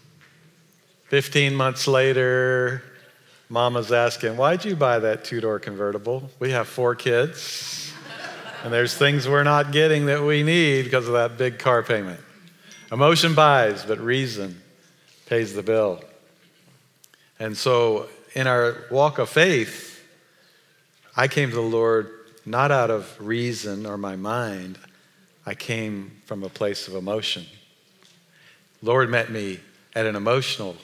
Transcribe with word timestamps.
15 1.09 1.55
months 1.55 1.87
later, 1.87 2.82
mama's 3.50 3.93
asking, 3.93 4.39
Why'd 4.39 4.64
you 4.64 4.75
buy 4.75 5.00
that 5.00 5.25
two 5.25 5.43
door 5.43 5.59
convertible? 5.59 6.31
We 6.39 6.53
have 6.53 6.68
four 6.68 6.95
kids, 6.95 7.93
and 8.64 8.73
there's 8.73 8.95
things 8.95 9.29
we're 9.29 9.43
not 9.43 9.73
getting 9.73 10.07
that 10.07 10.23
we 10.23 10.43
need 10.43 10.85
because 10.85 11.07
of 11.07 11.13
that 11.13 11.36
big 11.36 11.59
car 11.59 11.82
payment. 11.82 12.21
Emotion 12.90 13.35
buys, 13.35 13.85
but 13.85 13.99
reason 13.99 14.63
pays 15.26 15.53
the 15.53 15.63
bill. 15.63 16.03
And 17.39 17.57
so, 17.57 18.09
in 18.35 18.46
our 18.46 18.85
walk 18.90 19.18
of 19.18 19.29
faith, 19.29 20.03
I 21.17 21.29
came 21.29 21.51
to 21.51 21.54
the 21.54 21.61
Lord 21.61 22.11
not 22.46 22.71
out 22.71 22.90
of 22.90 23.14
reason 23.21 23.87
or 23.87 23.96
my 23.96 24.17
mind, 24.17 24.79
I 25.45 25.54
came 25.54 26.23
from 26.26 26.43
a 26.43 26.48
place 26.48 26.89
of 26.89 26.95
emotion. 26.95 27.45
Lord 28.82 29.11
met 29.11 29.31
me 29.31 29.61
at 29.95 30.07
an 30.07 30.17
emotional 30.17 30.76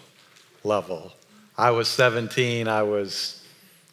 level. 0.65 1.13
I 1.59 1.71
was 1.71 1.89
17, 1.89 2.69
I 2.69 2.83
was 2.83 3.43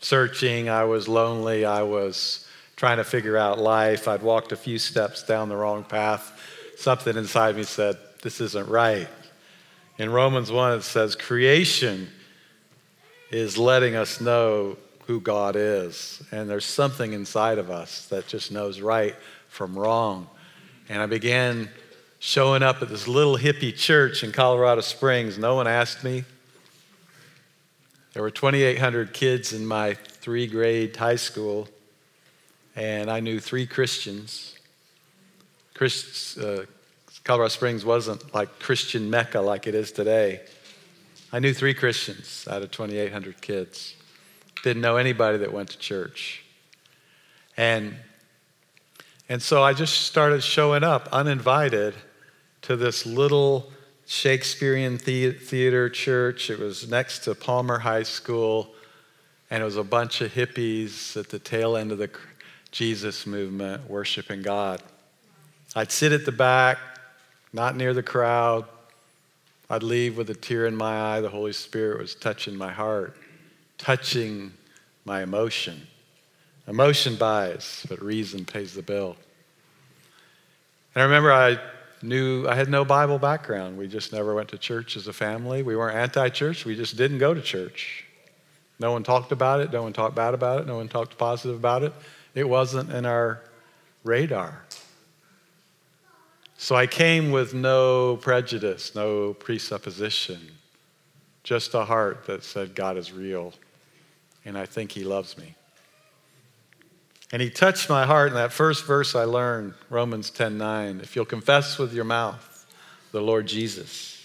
searching, 0.01 0.69
I 0.69 0.83
was 0.83 1.07
lonely, 1.07 1.63
I 1.63 1.83
was 1.83 2.45
trying 2.75 2.97
to 2.97 3.03
figure 3.03 3.37
out 3.37 3.59
life. 3.59 4.07
I'd 4.07 4.21
walked 4.21 4.51
a 4.51 4.57
few 4.57 4.77
steps 4.77 5.23
down 5.23 5.47
the 5.47 5.55
wrong 5.55 5.83
path. 5.83 6.37
Something 6.77 7.15
inside 7.15 7.55
me 7.55 7.63
said, 7.63 7.97
This 8.21 8.41
isn't 8.41 8.67
right. 8.67 9.07
In 9.97 10.09
Romans 10.09 10.51
1, 10.51 10.79
it 10.79 10.81
says, 10.83 11.15
Creation 11.15 12.09
is 13.31 13.57
letting 13.57 13.95
us 13.95 14.19
know 14.19 14.77
who 15.07 15.21
God 15.21 15.55
is. 15.55 16.21
And 16.31 16.49
there's 16.49 16.65
something 16.65 17.13
inside 17.13 17.57
of 17.57 17.71
us 17.71 18.07
that 18.07 18.27
just 18.27 18.51
knows 18.51 18.81
right 18.81 19.15
from 19.47 19.77
wrong. 19.77 20.27
And 20.89 21.01
I 21.01 21.05
began 21.05 21.69
showing 22.19 22.63
up 22.63 22.81
at 22.81 22.89
this 22.89 23.07
little 23.07 23.37
hippie 23.37 23.75
church 23.75 24.23
in 24.23 24.31
Colorado 24.31 24.81
Springs. 24.81 25.37
No 25.37 25.55
one 25.55 25.67
asked 25.67 26.03
me. 26.03 26.25
There 28.13 28.21
were 28.21 28.29
2,800 28.29 29.11
kids 29.11 29.53
in 29.53 29.65
my 29.65 29.95
three 29.95 30.45
grade 30.45 30.95
high 30.95 31.15
school, 31.15 31.67
and 32.75 33.09
I 33.09 33.19
knew 33.19 33.39
three 33.39 33.65
Christians. 33.65 34.55
Christ, 35.73 36.37
uh, 36.37 36.65
Colorado 37.23 37.49
Springs 37.49 37.83
wasn't 37.83 38.31
like 38.31 38.59
Christian 38.59 39.09
Mecca 39.09 39.41
like 39.41 39.65
it 39.65 39.73
is 39.73 39.91
today. 39.91 40.41
I 41.31 41.39
knew 41.39 41.55
three 41.55 41.73
Christians 41.73 42.47
out 42.47 42.61
of 42.61 42.69
2,800 42.69 43.41
kids. 43.41 43.95
Didn't 44.63 44.83
know 44.83 44.97
anybody 44.97 45.39
that 45.39 45.51
went 45.51 45.71
to 45.71 45.79
church. 45.79 46.43
And, 47.57 47.95
and 49.27 49.41
so 49.41 49.63
I 49.63 49.73
just 49.73 50.01
started 50.01 50.43
showing 50.43 50.83
up 50.83 51.09
uninvited 51.11 51.95
to 52.61 52.75
this 52.75 53.07
little 53.07 53.71
Shakespearean 54.05 54.97
theater 54.97 55.89
church. 55.89 56.49
It 56.49 56.59
was 56.59 56.89
next 56.89 57.19
to 57.19 57.35
Palmer 57.35 57.79
High 57.79 58.03
School, 58.03 58.73
and 59.49 59.61
it 59.61 59.65
was 59.65 59.77
a 59.77 59.83
bunch 59.83 60.21
of 60.21 60.33
hippies 60.33 61.15
at 61.17 61.29
the 61.29 61.39
tail 61.39 61.77
end 61.77 61.91
of 61.91 61.97
the 61.97 62.09
Jesus 62.71 63.25
movement 63.25 63.89
worshiping 63.89 64.41
God. 64.41 64.81
I'd 65.75 65.91
sit 65.91 66.11
at 66.11 66.25
the 66.25 66.31
back, 66.31 66.77
not 67.53 67.75
near 67.75 67.93
the 67.93 68.03
crowd. 68.03 68.65
I'd 69.69 69.83
leave 69.83 70.17
with 70.17 70.29
a 70.29 70.35
tear 70.35 70.67
in 70.67 70.75
my 70.75 71.15
eye. 71.15 71.21
The 71.21 71.29
Holy 71.29 71.53
Spirit 71.53 71.99
was 71.99 72.13
touching 72.13 72.55
my 72.55 72.71
heart, 72.71 73.15
touching 73.77 74.53
my 75.05 75.23
emotion. 75.23 75.87
Emotion 76.67 77.15
buys, 77.15 77.85
but 77.89 78.01
reason 78.01 78.45
pays 78.45 78.73
the 78.73 78.81
bill. 78.81 79.15
And 80.93 81.01
I 81.01 81.05
remember 81.05 81.31
I 81.31 81.59
knew 82.03 82.47
I 82.47 82.55
had 82.55 82.69
no 82.69 82.85
Bible 82.85 83.17
background. 83.17 83.77
We 83.77 83.87
just 83.87 84.13
never 84.13 84.35
went 84.35 84.49
to 84.49 84.57
church 84.57 84.95
as 84.97 85.07
a 85.07 85.13
family. 85.13 85.63
We 85.63 85.75
weren't 85.75 85.95
anti 85.95 86.29
church, 86.29 86.65
we 86.65 86.75
just 86.75 86.97
didn't 86.97 87.19
go 87.19 87.33
to 87.33 87.41
church. 87.41 88.05
No 88.79 88.91
one 88.91 89.03
talked 89.03 89.31
about 89.31 89.61
it, 89.61 89.71
no 89.71 89.83
one 89.83 89.93
talked 89.93 90.15
bad 90.15 90.33
about 90.33 90.61
it, 90.61 90.67
no 90.67 90.77
one 90.77 90.89
talked 90.89 91.17
positive 91.17 91.55
about 91.55 91.83
it. 91.83 91.93
It 92.35 92.47
wasn't 92.47 92.91
in 92.91 93.05
our 93.05 93.41
radar. 94.03 94.63
So 96.57 96.75
I 96.75 96.87
came 96.87 97.31
with 97.31 97.53
no 97.53 98.17
prejudice, 98.17 98.95
no 98.95 99.33
presupposition, 99.33 100.39
just 101.43 101.73
a 101.73 101.83
heart 101.83 102.25
that 102.27 102.43
said 102.43 102.73
God 102.73 102.97
is 102.97 103.11
real 103.11 103.53
and 104.45 104.57
I 104.57 104.65
think 104.65 104.91
He 104.91 105.03
loves 105.03 105.37
me. 105.37 105.55
And 107.33 107.41
he 107.41 107.49
touched 107.49 107.89
my 107.89 108.05
heart 108.05 108.29
in 108.29 108.35
that 108.35 108.53
first 108.53 108.85
verse 108.85 109.15
I 109.15 109.23
learned, 109.23 109.73
Romans 109.89 110.29
10 110.29 110.55
9. 110.55 110.99
If 111.01 111.15
you'll 111.15 111.25
confess 111.25 111.79
with 111.79 111.91
your 111.91 112.05
mouth 112.05 112.65
the 113.11 113.21
Lord 113.21 113.47
Jesus 113.47 114.23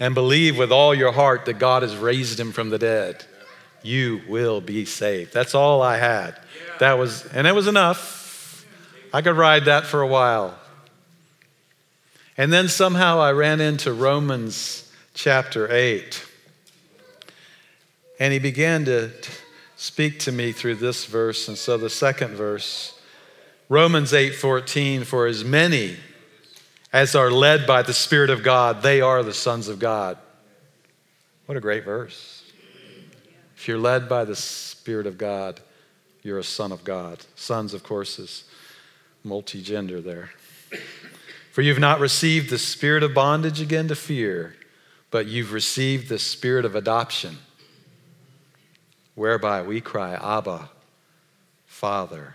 and 0.00 0.12
believe 0.12 0.58
with 0.58 0.72
all 0.72 0.92
your 0.92 1.12
heart 1.12 1.44
that 1.44 1.60
God 1.60 1.84
has 1.84 1.96
raised 1.96 2.40
him 2.40 2.50
from 2.50 2.70
the 2.70 2.78
dead, 2.78 3.24
you 3.84 4.22
will 4.28 4.60
be 4.60 4.84
saved. 4.84 5.32
That's 5.32 5.54
all 5.54 5.82
I 5.82 5.98
had. 5.98 6.36
That 6.80 6.98
was, 6.98 7.24
and 7.26 7.46
it 7.46 7.54
was 7.54 7.68
enough. 7.68 8.66
I 9.14 9.22
could 9.22 9.36
ride 9.36 9.66
that 9.66 9.86
for 9.86 10.02
a 10.02 10.06
while. 10.08 10.58
And 12.36 12.52
then 12.52 12.66
somehow 12.66 13.20
I 13.20 13.30
ran 13.30 13.60
into 13.60 13.92
Romans 13.92 14.92
chapter 15.14 15.72
8. 15.72 16.26
And 18.18 18.32
he 18.32 18.40
began 18.40 18.84
to 18.86 19.12
speak 19.86 20.18
to 20.18 20.32
me 20.32 20.50
through 20.50 20.74
this 20.74 21.04
verse. 21.04 21.46
And 21.46 21.56
so 21.56 21.76
the 21.76 21.88
second 21.88 22.34
verse, 22.34 22.98
Romans 23.68 24.12
8:14, 24.12 25.04
for 25.04 25.26
as 25.26 25.44
many 25.44 25.96
as 26.92 27.14
are 27.14 27.30
led 27.30 27.66
by 27.66 27.82
the 27.82 27.94
Spirit 27.94 28.30
of 28.30 28.42
God, 28.42 28.82
they 28.82 29.00
are 29.00 29.22
the 29.22 29.32
sons 29.32 29.68
of 29.68 29.78
God. 29.78 30.18
What 31.46 31.56
a 31.56 31.60
great 31.60 31.84
verse. 31.84 32.42
If 33.56 33.68
you're 33.68 33.78
led 33.78 34.08
by 34.08 34.24
the 34.24 34.36
Spirit 34.36 35.06
of 35.06 35.18
God, 35.18 35.60
you're 36.22 36.38
a 36.38 36.44
son 36.44 36.72
of 36.72 36.82
God. 36.82 37.24
Sons, 37.36 37.72
of 37.72 37.84
course, 37.84 38.18
is 38.18 38.44
multigender 39.24 40.02
there. 40.02 40.30
For 41.52 41.62
you've 41.62 41.78
not 41.78 42.00
received 42.00 42.50
the 42.50 42.58
spirit 42.58 43.02
of 43.02 43.14
bondage 43.14 43.60
again 43.60 43.88
to 43.88 43.94
fear, 43.94 44.56
but 45.10 45.26
you've 45.26 45.52
received 45.52 46.08
the 46.08 46.18
spirit 46.18 46.64
of 46.64 46.74
adoption 46.74 47.38
whereby 49.16 49.62
we 49.62 49.80
cry, 49.80 50.14
Abba, 50.14 50.70
Father. 51.66 52.34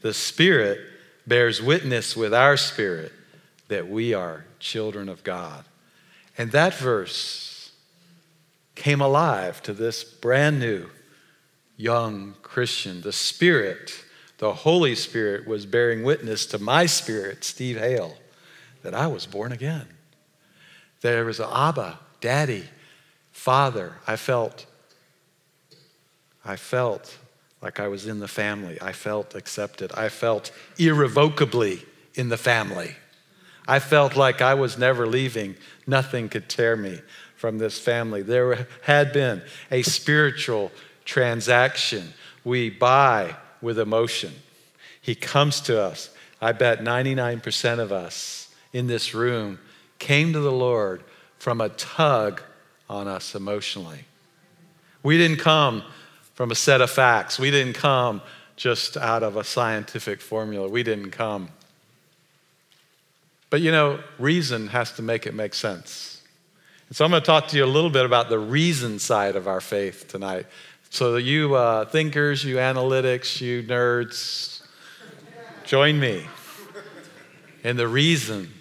The 0.00 0.14
Spirit 0.14 0.80
bears 1.26 1.60
witness 1.60 2.16
with 2.16 2.32
our 2.32 2.56
spirit 2.56 3.12
that 3.68 3.88
we 3.88 4.14
are 4.14 4.46
children 4.58 5.08
of 5.10 5.22
God. 5.24 5.64
And 6.38 6.52
that 6.52 6.74
verse 6.74 7.72
came 8.74 9.00
alive 9.00 9.62
to 9.64 9.72
this 9.72 10.04
brand 10.04 10.60
new 10.60 10.88
young 11.76 12.34
Christian. 12.42 13.00
The 13.00 13.12
Spirit, 13.12 13.92
the 14.38 14.52
Holy 14.52 14.94
Spirit, 14.94 15.46
was 15.46 15.66
bearing 15.66 16.04
witness 16.04 16.46
to 16.46 16.58
my 16.58 16.86
spirit, 16.86 17.42
Steve 17.42 17.78
Hale, 17.78 18.16
that 18.82 18.94
I 18.94 19.08
was 19.08 19.26
born 19.26 19.50
again. 19.50 19.88
There 21.00 21.24
was 21.24 21.40
an 21.40 21.48
Abba, 21.52 21.98
Daddy, 22.20 22.64
Father. 23.32 23.94
I 24.06 24.16
felt 24.16 24.66
I 26.46 26.54
felt 26.54 27.18
like 27.60 27.80
I 27.80 27.88
was 27.88 28.06
in 28.06 28.20
the 28.20 28.28
family. 28.28 28.78
I 28.80 28.92
felt 28.92 29.34
accepted. 29.34 29.90
I 29.92 30.08
felt 30.08 30.52
irrevocably 30.78 31.84
in 32.14 32.28
the 32.28 32.36
family. 32.36 32.94
I 33.66 33.80
felt 33.80 34.14
like 34.14 34.40
I 34.40 34.54
was 34.54 34.78
never 34.78 35.08
leaving. 35.08 35.56
Nothing 35.88 36.28
could 36.28 36.48
tear 36.48 36.76
me 36.76 37.00
from 37.34 37.58
this 37.58 37.80
family. 37.80 38.22
There 38.22 38.68
had 38.82 39.12
been 39.12 39.42
a 39.72 39.82
spiritual 39.82 40.70
transaction. 41.04 42.12
We 42.44 42.70
buy 42.70 43.34
with 43.60 43.80
emotion. 43.80 44.32
He 45.00 45.16
comes 45.16 45.60
to 45.62 45.82
us. 45.82 46.10
I 46.40 46.52
bet 46.52 46.80
99% 46.80 47.80
of 47.80 47.90
us 47.90 48.54
in 48.72 48.86
this 48.86 49.14
room 49.14 49.58
came 49.98 50.32
to 50.32 50.40
the 50.40 50.52
Lord 50.52 51.02
from 51.38 51.60
a 51.60 51.70
tug 51.70 52.40
on 52.88 53.08
us 53.08 53.34
emotionally. 53.34 54.04
We 55.02 55.18
didn't 55.18 55.40
come 55.40 55.82
from 56.36 56.50
a 56.50 56.54
set 56.54 56.82
of 56.82 56.90
facts. 56.90 57.38
We 57.38 57.50
didn't 57.50 57.72
come 57.72 58.20
just 58.56 58.96
out 58.96 59.22
of 59.22 59.36
a 59.36 59.42
scientific 59.42 60.20
formula. 60.20 60.68
We 60.68 60.82
didn't 60.82 61.10
come. 61.10 61.48
But 63.48 63.62
you 63.62 63.72
know, 63.72 64.00
reason 64.18 64.68
has 64.68 64.92
to 64.92 65.02
make 65.02 65.26
it 65.26 65.34
make 65.34 65.54
sense. 65.54 66.22
And 66.88 66.96
so 66.96 67.04
I'm 67.04 67.10
going 67.10 67.22
to 67.22 67.26
talk 67.26 67.48
to 67.48 67.56
you 67.56 67.64
a 67.64 67.66
little 67.66 67.90
bit 67.90 68.04
about 68.04 68.28
the 68.28 68.38
reason 68.38 68.98
side 68.98 69.34
of 69.34 69.48
our 69.48 69.62
faith 69.62 70.08
tonight. 70.08 70.46
So, 70.90 71.16
you 71.16 71.54
uh, 71.54 71.86
thinkers, 71.86 72.44
you 72.44 72.56
analytics, 72.56 73.40
you 73.40 73.62
nerds, 73.62 74.62
join 75.64 75.98
me 75.98 76.24
in 77.64 77.76
the 77.76 77.88
reason 77.88 78.52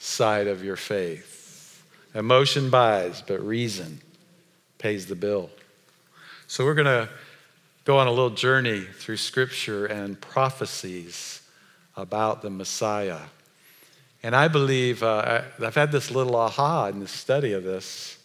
side 0.00 0.48
of 0.48 0.64
your 0.64 0.76
faith. 0.76 1.84
Emotion 2.14 2.70
buys, 2.70 3.22
but 3.22 3.40
reason 3.46 4.00
pays 4.78 5.06
the 5.06 5.14
bill. 5.14 5.50
So, 6.50 6.64
we're 6.64 6.72
going 6.72 6.86
to 6.86 7.10
go 7.84 7.98
on 7.98 8.06
a 8.06 8.10
little 8.10 8.30
journey 8.30 8.80
through 8.80 9.18
scripture 9.18 9.84
and 9.84 10.18
prophecies 10.18 11.42
about 11.94 12.40
the 12.40 12.48
Messiah. 12.48 13.20
And 14.22 14.34
I 14.34 14.48
believe, 14.48 15.02
uh, 15.02 15.42
I've 15.62 15.74
had 15.74 15.92
this 15.92 16.10
little 16.10 16.34
aha 16.36 16.86
in 16.86 17.00
the 17.00 17.06
study 17.06 17.52
of 17.52 17.64
this. 17.64 18.16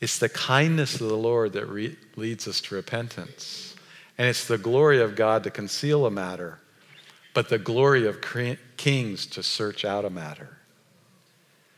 It's 0.00 0.18
the 0.18 0.28
kindness 0.28 1.00
of 1.00 1.08
the 1.08 1.16
Lord 1.16 1.52
that 1.52 1.66
re- 1.66 1.96
leads 2.16 2.48
us 2.48 2.60
to 2.62 2.74
repentance. 2.74 3.76
And 4.18 4.26
it's 4.26 4.48
the 4.48 4.58
glory 4.58 5.00
of 5.00 5.14
God 5.14 5.44
to 5.44 5.50
conceal 5.52 6.06
a 6.06 6.10
matter, 6.10 6.58
but 7.34 7.50
the 7.50 7.58
glory 7.58 8.04
of 8.08 8.18
kings 8.76 9.26
to 9.26 9.44
search 9.44 9.84
out 9.84 10.04
a 10.04 10.10
matter. 10.10 10.58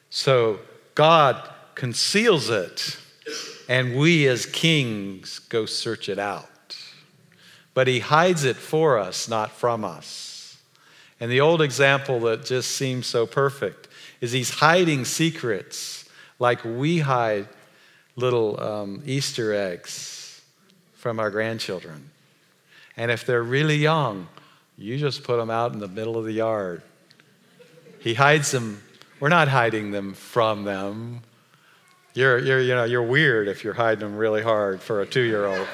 So 0.08 0.60
God 0.94 1.50
conceals 1.74 2.48
it, 2.48 2.96
and 3.68 3.96
we 3.96 4.26
as 4.26 4.46
kings 4.46 5.38
go 5.38 5.66
search 5.66 6.08
it 6.08 6.18
out. 6.18 6.76
But 7.74 7.86
He 7.86 8.00
hides 8.00 8.44
it 8.44 8.56
for 8.56 8.98
us, 8.98 9.28
not 9.28 9.52
from 9.52 9.84
us. 9.84 10.28
And 11.20 11.30
the 11.30 11.40
old 11.40 11.60
example 11.60 12.20
that 12.20 12.44
just 12.44 12.72
seems 12.72 13.06
so 13.06 13.26
perfect 13.26 13.88
is 14.20 14.32
he's 14.32 14.50
hiding 14.50 15.04
secrets 15.04 16.08
like 16.38 16.64
we 16.64 17.00
hide 17.00 17.48
little 18.16 18.60
um, 18.60 19.02
Easter 19.04 19.52
eggs 19.52 20.40
from 20.94 21.20
our 21.20 21.30
grandchildren. 21.30 22.10
And 22.96 23.10
if 23.10 23.24
they're 23.24 23.42
really 23.42 23.76
young, 23.76 24.28
you 24.76 24.96
just 24.96 25.24
put 25.24 25.36
them 25.36 25.50
out 25.50 25.72
in 25.72 25.78
the 25.78 25.88
middle 25.88 26.16
of 26.16 26.24
the 26.24 26.32
yard. 26.32 26.82
He 28.00 28.14
hides 28.14 28.50
them. 28.50 28.82
We're 29.20 29.28
not 29.28 29.48
hiding 29.48 29.90
them 29.90 30.14
from 30.14 30.64
them. 30.64 31.22
You're, 32.18 32.40
you're, 32.40 32.60
you 32.60 32.74
know, 32.74 32.82
you're 32.82 33.04
weird 33.04 33.46
if 33.46 33.62
you're 33.62 33.74
hiding 33.74 34.00
them 34.00 34.16
really 34.16 34.42
hard 34.42 34.80
for 34.80 35.02
a 35.02 35.06
two 35.06 35.20
year 35.20 35.46
old. 35.46 35.68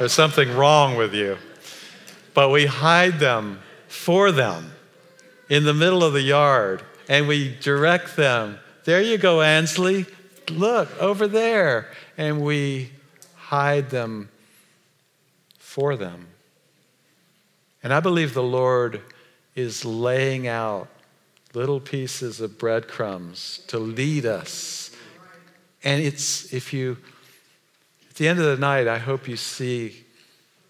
There's 0.00 0.12
something 0.12 0.56
wrong 0.56 0.96
with 0.96 1.14
you. 1.14 1.38
But 2.34 2.48
we 2.48 2.66
hide 2.66 3.20
them 3.20 3.60
for 3.86 4.32
them 4.32 4.72
in 5.48 5.62
the 5.62 5.72
middle 5.72 6.02
of 6.02 6.14
the 6.14 6.20
yard 6.20 6.82
and 7.08 7.28
we 7.28 7.54
direct 7.60 8.16
them. 8.16 8.58
There 8.86 9.00
you 9.00 9.18
go, 9.18 9.40
Ansley. 9.40 10.06
Look 10.50 11.00
over 11.00 11.28
there. 11.28 11.92
And 12.16 12.40
we 12.40 12.90
hide 13.36 13.90
them 13.90 14.30
for 15.60 15.94
them. 15.94 16.26
And 17.84 17.94
I 17.94 18.00
believe 18.00 18.34
the 18.34 18.42
Lord 18.42 19.00
is 19.54 19.84
laying 19.84 20.48
out 20.48 20.88
little 21.54 21.78
pieces 21.78 22.40
of 22.40 22.58
breadcrumbs 22.58 23.60
to 23.68 23.78
lead 23.78 24.26
us. 24.26 24.87
And 25.84 26.02
it's, 26.02 26.52
if 26.52 26.72
you, 26.72 26.96
at 28.10 28.16
the 28.16 28.28
end 28.28 28.38
of 28.38 28.44
the 28.44 28.56
night, 28.56 28.88
I 28.88 28.98
hope 28.98 29.28
you 29.28 29.36
see 29.36 30.04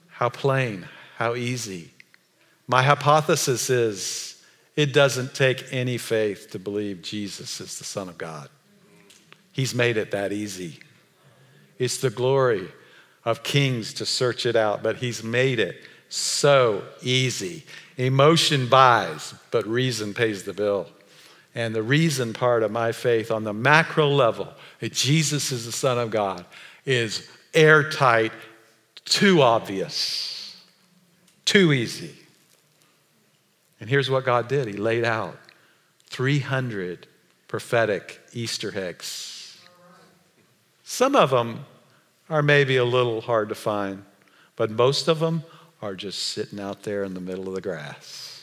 how 0.08 0.28
plain, 0.28 0.86
how 1.16 1.34
easy 1.34 1.90
my 2.68 2.82
hypothesis 2.82 3.70
is 3.70 4.44
it 4.76 4.92
doesn't 4.92 5.34
take 5.34 5.64
any 5.72 5.98
faith 5.98 6.50
to 6.52 6.58
believe 6.58 7.02
Jesus 7.02 7.60
is 7.60 7.78
the 7.78 7.84
Son 7.84 8.08
of 8.08 8.18
God. 8.18 8.48
He's 9.50 9.74
made 9.74 9.96
it 9.96 10.12
that 10.12 10.32
easy. 10.32 10.78
It's 11.78 11.96
the 11.96 12.10
glory 12.10 12.68
of 13.24 13.42
kings 13.42 13.94
to 13.94 14.06
search 14.06 14.46
it 14.46 14.54
out, 14.54 14.82
but 14.82 14.96
He's 14.96 15.24
made 15.24 15.58
it 15.58 15.82
so 16.08 16.84
easy. 17.02 17.64
Emotion 17.96 18.68
buys, 18.68 19.34
but 19.50 19.66
reason 19.66 20.14
pays 20.14 20.44
the 20.44 20.52
bill. 20.52 20.86
And 21.54 21.74
the 21.74 21.82
reason 21.82 22.32
part 22.32 22.62
of 22.62 22.70
my 22.70 22.92
faith 22.92 23.30
on 23.30 23.44
the 23.44 23.52
macro 23.52 24.08
level 24.08 24.52
that 24.80 24.92
Jesus 24.92 25.50
is 25.50 25.66
the 25.66 25.72
Son 25.72 25.98
of 25.98 26.10
God 26.10 26.44
is 26.84 27.28
airtight, 27.54 28.32
too 29.04 29.42
obvious, 29.42 30.56
too 31.44 31.72
easy. 31.72 32.14
And 33.80 33.88
here's 33.88 34.10
what 34.10 34.24
God 34.24 34.48
did 34.48 34.68
He 34.68 34.74
laid 34.74 35.04
out 35.04 35.38
300 36.06 37.06
prophetic 37.48 38.20
Easter 38.32 38.72
eggs. 38.76 39.58
Some 40.84 41.16
of 41.16 41.30
them 41.30 41.64
are 42.30 42.42
maybe 42.42 42.76
a 42.76 42.84
little 42.84 43.20
hard 43.20 43.48
to 43.48 43.54
find, 43.54 44.04
but 44.56 44.70
most 44.70 45.08
of 45.08 45.18
them 45.18 45.44
are 45.80 45.94
just 45.94 46.18
sitting 46.20 46.60
out 46.60 46.82
there 46.82 47.04
in 47.04 47.14
the 47.14 47.20
middle 47.20 47.48
of 47.48 47.54
the 47.54 47.60
grass. 47.60 48.37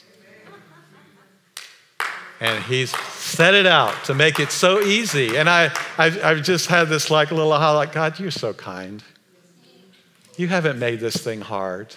And 2.45 2.63
he's 2.65 2.95
set 2.95 3.55
it 3.55 3.65
out 3.65 4.03
to 4.03 4.13
make 4.13 4.39
it 4.39 4.51
so 4.51 4.79
easy. 4.79 5.35
And 5.35 5.49
I, 5.49 5.75
I've, 5.97 6.23
I've 6.23 6.43
just 6.43 6.67
had 6.67 6.89
this 6.89 7.09
like 7.09 7.31
little 7.31 7.51
aha, 7.51 7.71
like, 7.75 7.91
God, 7.91 8.19
you're 8.19 8.29
so 8.29 8.53
kind. 8.53 9.03
You 10.37 10.47
haven't 10.47 10.77
made 10.77 10.99
this 10.99 11.15
thing 11.15 11.41
hard. 11.41 11.95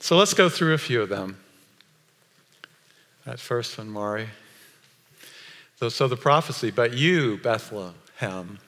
So 0.00 0.18
let's 0.18 0.34
go 0.34 0.50
through 0.50 0.74
a 0.74 0.78
few 0.78 1.00
of 1.00 1.08
them. 1.08 1.38
That 3.24 3.40
first 3.40 3.78
one, 3.78 3.88
Mari. 3.88 4.28
So, 5.80 5.88
so 5.88 6.08
the 6.08 6.16
prophecy, 6.16 6.70
but 6.70 6.92
you, 6.92 7.38
Bethlehem, 7.38 8.58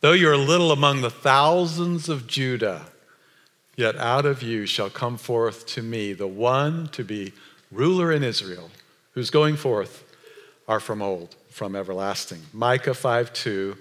though 0.00 0.12
you're 0.12 0.34
little 0.34 0.72
among 0.72 1.02
the 1.02 1.10
thousands 1.10 2.08
of 2.08 2.26
Judah, 2.26 2.86
yet 3.76 3.96
out 3.96 4.24
of 4.24 4.42
you 4.42 4.64
shall 4.64 4.88
come 4.88 5.18
forth 5.18 5.66
to 5.66 5.82
me 5.82 6.14
the 6.14 6.26
one 6.26 6.86
to 6.92 7.04
be 7.04 7.34
ruler 7.70 8.12
in 8.12 8.22
Israel, 8.22 8.70
who's 9.12 9.30
going 9.30 9.56
forth 9.56 10.04
are 10.66 10.80
from 10.80 11.02
old, 11.02 11.34
from 11.50 11.74
everlasting. 11.74 12.42
Micah 12.52 12.94
5 12.94 13.32
2, 13.32 13.76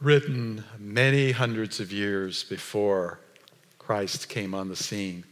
written 0.00 0.64
many 0.78 1.32
hundreds 1.32 1.80
of 1.80 1.92
years 1.92 2.44
before 2.44 3.18
Christ 3.78 4.28
came 4.28 4.54
on 4.54 4.68
the 4.68 4.76
scene. 4.76 5.24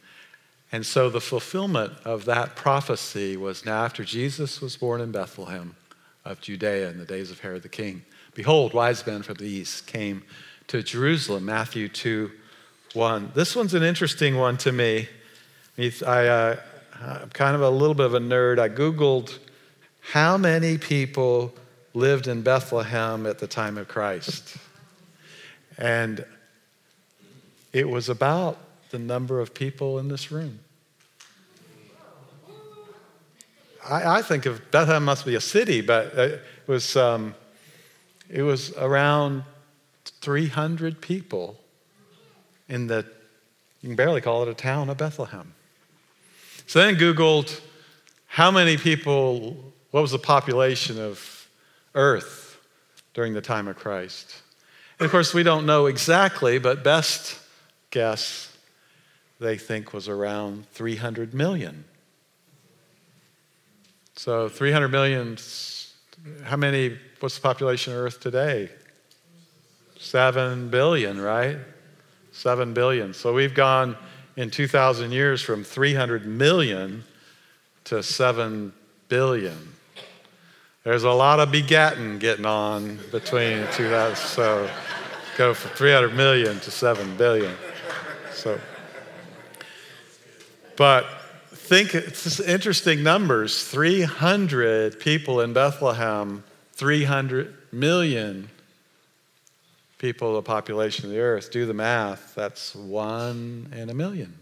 And 0.73 0.87
so 0.87 1.11
the 1.11 1.21
fulfillment 1.21 1.93
of 2.05 2.25
that 2.27 2.55
prophecy 2.55 3.37
was 3.37 3.65
now 3.65 3.85
after 3.85 4.05
Jesus 4.05 4.61
was 4.61 4.77
born 4.77 5.01
in 5.01 5.11
Bethlehem 5.11 5.75
of 6.25 6.41
Judea 6.41 6.91
in 6.91 6.99
the 6.99 7.05
days 7.05 7.31
of 7.31 7.41
Herod 7.41 7.63
the 7.63 7.69
king. 7.69 8.05
Behold, 8.35 8.73
wise 8.73 9.05
men 9.07 9.23
from 9.23 9.37
the 9.37 9.47
east 9.47 9.87
came 9.87 10.23
to 10.69 10.83
Jerusalem, 10.83 11.45
Matthew 11.45 11.89
2 11.89 12.31
1. 12.93 13.33
This 13.35 13.55
one's 13.55 13.75
an 13.75 13.85
interesting 13.85 14.37
one 14.37 14.57
to 14.59 14.73
me. 14.73 15.09
I, 15.79 16.27
uh, 16.27 16.57
I'm 17.03 17.31
kind 17.31 17.55
of 17.55 17.63
a 17.63 17.71
little 17.71 17.95
bit 17.95 18.07
of 18.07 18.15
a 18.15 18.21
nerd. 18.21 18.59
I 18.59 18.69
Googled 18.69 19.39
how 20.01 20.37
many 20.37 20.77
people 20.77 21.55
lived 21.95 22.27
in 22.27 22.43
Bethlehem 22.43 23.27
at 23.27 23.39
the 23.39 23.47
time 23.47 23.79
of 23.79 23.89
Christ. 23.89 24.57
And 25.79 26.25
it 27.73 27.89
was 27.89 28.09
about 28.09 28.59
the 28.91 28.99
number 28.99 29.41
of 29.41 29.55
people 29.55 29.99
in 29.99 30.09
this 30.09 30.31
room. 30.31 30.59
I, 33.89 34.19
I 34.19 34.23
think 34.23 34.45
of 34.45 34.71
Bethlehem 34.71 35.05
must 35.05 35.25
be 35.25 35.37
a 35.37 35.41
city, 35.41 35.81
but 35.81 36.07
it 36.19 36.43
was, 36.67 36.97
um, 36.97 37.35
it 38.29 38.43
was 38.43 38.77
around 38.77 39.45
300 40.05 41.01
people 41.01 41.59
in 42.69 42.89
the, 42.89 43.07
you 43.81 43.89
can 43.89 43.97
barely 43.97 44.21
call 44.21 44.43
it 44.43 44.49
a 44.49 44.55
town 44.55 44.91
of 44.91 44.99
Bethlehem. 44.99 45.55
So 46.71 46.79
then 46.79 46.95
Googled 46.95 47.61
how 48.29 48.53
many 48.53 48.77
people, 48.77 49.57
what 49.91 50.03
was 50.03 50.13
the 50.13 50.21
population 50.21 51.01
of 51.01 51.49
Earth 51.97 52.61
during 53.13 53.35
the 53.35 53.41
time 53.41 53.67
of 53.67 53.75
Christ? 53.75 54.37
And 55.01 55.05
of 55.05 55.11
course, 55.11 55.35
we 55.35 55.43
don't 55.43 55.67
know 55.67 55.87
exactly, 55.87 56.61
but 56.61 56.85
best 56.85 57.41
guess 57.91 58.57
they 59.41 59.59
think 59.59 59.93
was 59.93 60.09
around 60.09 60.69
300 60.71 61.35
million. 61.35 61.83
So 64.15 64.49
300 64.49 64.87
million, 64.93 65.39
how 66.45 66.57
many, 66.57 66.97
what's 67.19 67.35
the 67.35 67.41
population 67.41 67.95
of 67.95 67.99
Earth 67.99 68.21
today? 68.21 68.71
7 69.99 70.71
billion, 70.71 71.21
right? 71.21 71.59
7 72.31 72.73
billion. 72.75 73.13
So 73.13 73.35
we've 73.35 73.55
gone 73.55 73.97
in 74.41 74.51
2,000 74.51 75.13
years 75.13 75.43
from 75.43 75.63
300 75.63 76.25
million 76.25 77.05
to 77.85 78.03
7 78.03 78.73
billion. 79.09 79.75
There's 80.83 81.05
a 81.05 81.11
lot 81.11 81.41
of 81.41 81.51
begatting 81.51 82.19
getting 82.19 82.47
on 82.47 82.99
between 83.13 83.67
2000. 83.73 84.17
So 84.17 84.71
go 85.37 85.53
from 85.53 85.73
300 85.73 86.15
million 86.15 86.59
to 86.61 86.71
7 86.71 87.19
billion. 87.19 87.55
So, 88.33 88.59
but 90.77 91.05
think 91.51 91.95
it's 91.95 92.41
interesting 92.41 93.03
numbers 93.03 93.63
300 93.69 95.01
people 95.01 95.43
in 95.43 95.53
Bethlehem, 95.53 96.45
300 96.73 97.55
million 97.73 98.49
people, 100.01 100.33
the 100.33 100.43
population 100.43 101.05
of 101.05 101.11
the 101.11 101.21
earth. 101.21 101.53
Do 101.53 101.67
the 101.67 101.75
math, 101.75 102.35
that's 102.35 102.75
one 102.75 103.69
in 103.77 103.91
a 103.91 103.95
million. 103.95 104.35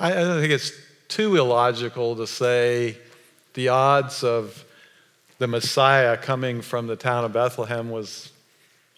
I, 0.00 0.12
I 0.12 0.14
don't 0.14 0.40
think 0.40 0.52
it's 0.52 0.72
too 1.08 1.36
illogical 1.36 2.16
to 2.16 2.26
say 2.26 2.96
the 3.52 3.68
odds 3.68 4.24
of 4.24 4.64
the 5.38 5.46
Messiah 5.46 6.16
coming 6.16 6.62
from 6.62 6.86
the 6.86 6.96
town 6.96 7.26
of 7.26 7.34
Bethlehem 7.34 7.90
was 7.90 8.32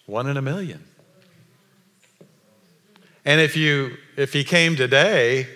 one 0.05 0.27
in 0.27 0.37
a 0.37 0.41
million. 0.41 0.81
And 3.25 3.41
if 3.41 3.57
you 3.57 3.97
if 4.15 4.31
he 4.31 4.43
came 4.45 4.75
today, 4.77 5.47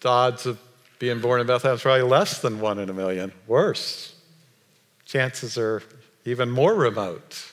the 0.00 0.08
odds 0.08 0.44
of 0.44 0.58
being 0.98 1.20
born 1.20 1.40
in 1.40 1.46
Bethlehem 1.46 1.76
is 1.76 1.82
probably 1.82 2.02
less 2.02 2.42
than 2.42 2.60
one 2.60 2.78
in 2.78 2.90
a 2.90 2.94
million. 2.94 3.32
Worse. 3.46 4.14
Chances 5.06 5.56
are 5.56 5.82
even 6.24 6.50
more 6.50 6.74
remote 6.74 7.51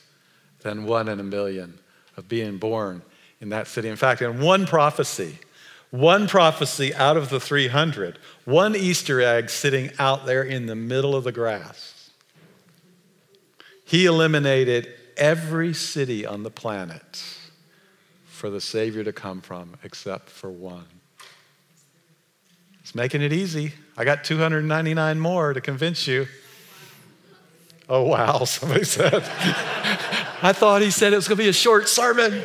than 0.61 0.85
one 0.85 1.07
in 1.07 1.19
a 1.19 1.23
million 1.23 1.79
of 2.17 2.27
being 2.27 2.57
born 2.57 3.01
in 3.39 3.49
that 3.49 3.67
city. 3.67 3.89
In 3.89 3.95
fact, 3.95 4.21
in 4.21 4.41
one 4.41 4.65
prophecy, 4.65 5.37
one 5.91 6.27
prophecy 6.27 6.93
out 6.93 7.17
of 7.17 7.29
the 7.29 7.39
300, 7.39 8.19
one 8.45 8.75
Easter 8.75 9.21
egg 9.21 9.49
sitting 9.49 9.91
out 9.97 10.25
there 10.25 10.43
in 10.43 10.65
the 10.65 10.75
middle 10.75 11.15
of 11.15 11.23
the 11.23 11.31
grass. 11.31 12.11
He 13.85 14.05
eliminated 14.05 14.93
every 15.17 15.73
city 15.73 16.25
on 16.25 16.43
the 16.43 16.51
planet 16.51 17.25
for 18.25 18.49
the 18.49 18.61
Savior 18.61 19.03
to 19.03 19.11
come 19.11 19.41
from 19.41 19.77
except 19.83 20.29
for 20.29 20.51
one. 20.51 20.85
It's 22.81 22.95
making 22.95 23.21
it 23.21 23.33
easy. 23.33 23.73
I 23.97 24.05
got 24.05 24.23
299 24.23 25.19
more 25.19 25.53
to 25.53 25.61
convince 25.61 26.07
you. 26.07 26.27
Oh, 27.87 28.03
wow, 28.03 28.43
somebody 28.45 28.83
said. 28.83 29.23
I 30.41 30.53
thought 30.53 30.81
he 30.81 30.89
said 30.89 31.11
it 31.11 31.17
was 31.17 31.27
going 31.27 31.37
to 31.37 31.43
be 31.43 31.49
a 31.49 31.53
short 31.53 31.89
sermon. 31.89 32.41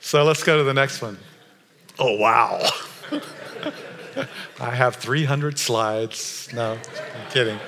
so 0.00 0.24
let's 0.24 0.42
go 0.42 0.56
to 0.56 0.64
the 0.64 0.72
next 0.72 1.02
one. 1.02 1.18
Oh, 1.98 2.16
wow. 2.16 2.66
I 4.60 4.70
have 4.70 4.96
300 4.96 5.58
slides. 5.58 6.48
No, 6.54 6.72
I'm 6.72 7.30
kidding. 7.30 7.58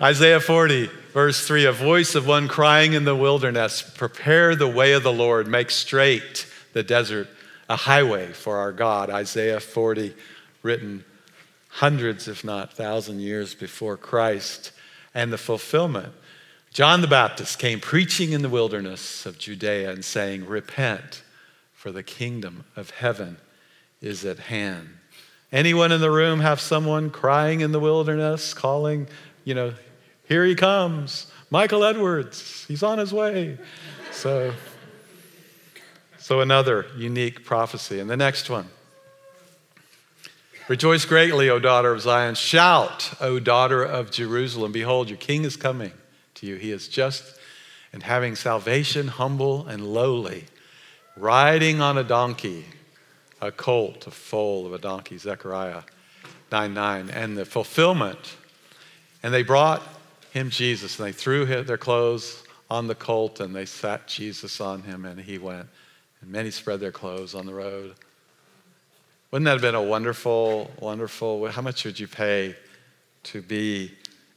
Isaiah 0.00 0.40
40, 0.40 0.90
verse 1.12 1.46
3 1.46 1.66
A 1.66 1.72
voice 1.72 2.16
of 2.16 2.26
one 2.26 2.48
crying 2.48 2.94
in 2.94 3.04
the 3.04 3.14
wilderness, 3.14 3.80
Prepare 3.80 4.56
the 4.56 4.66
way 4.66 4.94
of 4.94 5.04
the 5.04 5.12
Lord, 5.12 5.46
make 5.46 5.70
straight 5.70 6.46
the 6.72 6.82
desert 6.82 7.28
a 7.68 7.76
highway 7.76 8.32
for 8.32 8.56
our 8.56 8.72
God. 8.72 9.08
Isaiah 9.08 9.60
40, 9.60 10.14
written 10.62 11.04
hundreds, 11.74 12.28
if 12.28 12.44
not 12.44 12.72
thousand 12.72 13.20
years 13.20 13.54
before 13.54 13.96
Christ, 13.96 14.72
and 15.14 15.32
the 15.32 15.38
fulfillment 15.38 16.12
John 16.74 17.02
the 17.02 17.06
Baptist 17.06 17.60
came 17.60 17.78
preaching 17.78 18.32
in 18.32 18.42
the 18.42 18.48
wilderness 18.48 19.26
of 19.26 19.38
Judea 19.38 19.92
and 19.92 20.04
saying, 20.04 20.44
Repent, 20.44 21.22
for 21.72 21.92
the 21.92 22.02
kingdom 22.02 22.64
of 22.74 22.90
heaven 22.90 23.36
is 24.02 24.24
at 24.24 24.40
hand. 24.40 24.88
Anyone 25.52 25.92
in 25.92 26.00
the 26.00 26.10
room 26.10 26.40
have 26.40 26.60
someone 26.60 27.10
crying 27.10 27.60
in 27.60 27.70
the 27.70 27.78
wilderness, 27.78 28.52
calling, 28.54 29.06
you 29.44 29.54
know, 29.54 29.72
here 30.24 30.44
he 30.44 30.56
comes, 30.56 31.30
Michael 31.48 31.84
Edwards, 31.84 32.64
he's 32.66 32.82
on 32.82 32.98
his 32.98 33.12
way. 33.12 33.56
So, 34.10 34.52
so 36.18 36.40
another 36.40 36.86
unique 36.96 37.44
prophecy. 37.44 38.00
And 38.00 38.10
the 38.10 38.16
next 38.16 38.50
one. 38.50 38.66
Rejoice 40.66 41.04
greatly, 41.04 41.50
O 41.50 41.58
daughter 41.58 41.92
of 41.92 42.00
Zion. 42.00 42.34
Shout, 42.36 43.12
O 43.20 43.38
daughter 43.38 43.84
of 43.84 44.10
Jerusalem. 44.10 44.72
Behold, 44.72 45.10
your 45.10 45.18
king 45.18 45.44
is 45.44 45.58
coming 45.58 45.92
to 46.36 46.46
you. 46.46 46.56
He 46.56 46.70
is 46.70 46.88
just 46.88 47.38
and 47.92 48.02
having 48.02 48.34
salvation, 48.34 49.08
humble 49.08 49.66
and 49.66 49.86
lowly, 49.86 50.46
riding 51.18 51.82
on 51.82 51.98
a 51.98 52.02
donkey, 52.02 52.64
a 53.42 53.52
colt, 53.52 54.06
a 54.06 54.10
foal 54.10 54.64
of 54.66 54.72
a 54.72 54.78
donkey, 54.78 55.18
Zechariah 55.18 55.82
9 56.50 56.72
9. 56.72 57.10
And 57.10 57.36
the 57.36 57.44
fulfillment. 57.44 58.36
And 59.22 59.34
they 59.34 59.42
brought 59.42 59.82
him 60.30 60.48
Jesus, 60.48 60.98
and 60.98 61.06
they 61.06 61.12
threw 61.12 61.44
their 61.44 61.76
clothes 61.76 62.42
on 62.70 62.86
the 62.86 62.94
colt, 62.94 63.38
and 63.38 63.54
they 63.54 63.66
sat 63.66 64.08
Jesus 64.08 64.62
on 64.62 64.82
him, 64.82 65.04
and 65.04 65.20
he 65.20 65.36
went. 65.36 65.68
And 66.22 66.30
many 66.30 66.50
spread 66.50 66.80
their 66.80 66.90
clothes 66.90 67.34
on 67.34 67.44
the 67.44 67.52
road. 67.52 67.96
Wouldn't 69.34 69.46
that 69.46 69.54
have 69.54 69.62
been 69.62 69.74
a 69.74 69.82
wonderful, 69.82 70.70
wonderful? 70.78 71.48
How 71.48 71.60
much 71.60 71.84
would 71.84 71.98
you 71.98 72.06
pay 72.06 72.54
to 73.24 73.42
be 73.42 73.90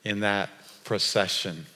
in 0.04 0.22
that 0.22 0.50
procession? 0.86 1.68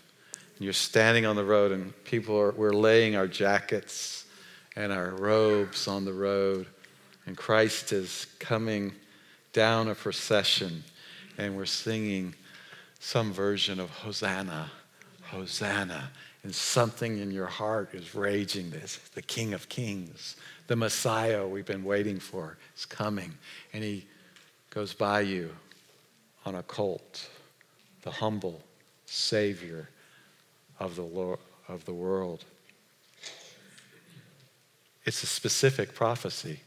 you're 0.58 0.74
standing 0.74 1.28
on 1.28 1.36
the 1.36 1.44
road, 1.44 1.72
and 1.72 1.94
people 2.04 2.36
are, 2.36 2.50
we're 2.50 2.74
laying 2.74 3.16
our 3.16 3.28
jackets 3.28 4.26
and 4.76 4.92
our 4.92 5.12
robes 5.12 5.88
on 5.88 6.04
the 6.04 6.14
road, 6.14 6.66
and 7.28 7.38
Christ 7.38 7.94
is 7.94 8.26
coming 8.40 8.92
down 9.54 9.88
a 9.88 9.94
procession, 9.94 10.84
and 11.38 11.56
we're 11.56 11.66
singing 11.66 12.34
some 13.00 13.32
version 13.32 13.80
of 13.80 13.92
Hosanna, 13.92 14.72
Hosanna. 15.26 16.10
And 16.44 16.56
something 16.56 17.20
in 17.20 17.30
your 17.30 17.46
heart 17.46 17.94
is 17.94 18.16
raging 18.16 18.72
this. 18.72 18.98
The 19.14 19.22
King 19.22 19.54
of 19.54 19.70
Kings, 19.70 20.38
the 20.72 20.76
Messiah 20.78 21.46
we've 21.46 21.66
been 21.66 21.84
waiting 21.84 22.18
for 22.18 22.58
is 22.78 22.86
coming. 22.86 23.34
And 23.74 23.84
he 23.84 24.06
goes 24.70 24.94
by 24.94 25.20
you 25.20 25.50
on 26.46 26.56
a 26.56 26.64
colt, 26.64 27.30
the 28.04 28.12
humble 28.12 28.62
Savior 29.06 29.90
of 30.80 30.96
the, 30.96 31.02
Lord, 31.02 31.40
of 31.68 31.84
the 31.84 31.92
world. 31.92 32.46
It's 35.04 35.22
a 35.24 35.28
specific 35.28 35.94
prophecy. 35.94 36.62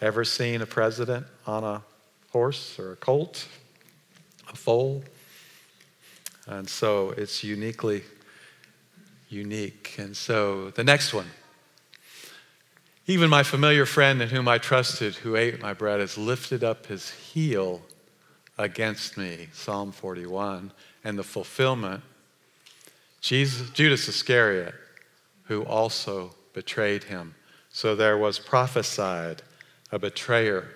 Ever 0.00 0.24
seen 0.24 0.62
a 0.62 0.66
president 0.66 1.26
on 1.44 1.64
a 1.64 1.82
horse 2.30 2.78
or 2.78 2.92
a 2.92 2.96
colt, 2.96 3.48
a 4.48 4.54
foal? 4.54 5.02
And 6.46 6.68
so 6.68 7.10
it's 7.16 7.42
uniquely 7.42 8.04
unique. 9.28 9.96
And 9.98 10.16
so 10.16 10.70
the 10.70 10.84
next 10.84 11.12
one. 11.12 11.26
Even 13.10 13.30
my 13.30 13.42
familiar 13.42 13.86
friend 13.86 14.20
in 14.20 14.28
whom 14.28 14.46
I 14.48 14.58
trusted, 14.58 15.14
who 15.14 15.34
ate 15.34 15.62
my 15.62 15.72
bread, 15.72 15.98
has 16.00 16.18
lifted 16.18 16.62
up 16.62 16.84
his 16.84 17.08
heel 17.08 17.80
against 18.58 19.16
me. 19.16 19.48
Psalm 19.54 19.92
41. 19.92 20.70
And 21.04 21.18
the 21.18 21.24
fulfillment 21.24 22.02
Jesus, 23.22 23.70
Judas 23.70 24.06
Iscariot, 24.08 24.74
who 25.44 25.62
also 25.62 26.34
betrayed 26.52 27.04
him. 27.04 27.34
So 27.70 27.96
there 27.96 28.18
was 28.18 28.38
prophesied 28.38 29.42
a 29.90 29.98
betrayer 29.98 30.68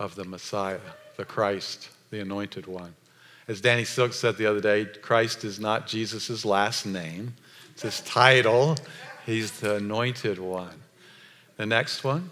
of 0.00 0.16
the 0.16 0.24
Messiah, 0.24 0.80
the 1.16 1.24
Christ, 1.24 1.90
the 2.10 2.18
anointed 2.20 2.66
one. 2.66 2.94
As 3.46 3.60
Danny 3.60 3.84
Silk 3.84 4.12
said 4.12 4.36
the 4.36 4.46
other 4.46 4.60
day, 4.60 4.84
Christ 4.84 5.44
is 5.44 5.60
not 5.60 5.86
Jesus' 5.86 6.44
last 6.44 6.86
name, 6.86 7.34
it's 7.72 7.82
his 7.82 8.00
title. 8.00 8.76
He's 9.24 9.60
the 9.60 9.76
anointed 9.76 10.40
one. 10.40 10.81
The 11.62 11.66
next 11.66 12.02
one. 12.02 12.28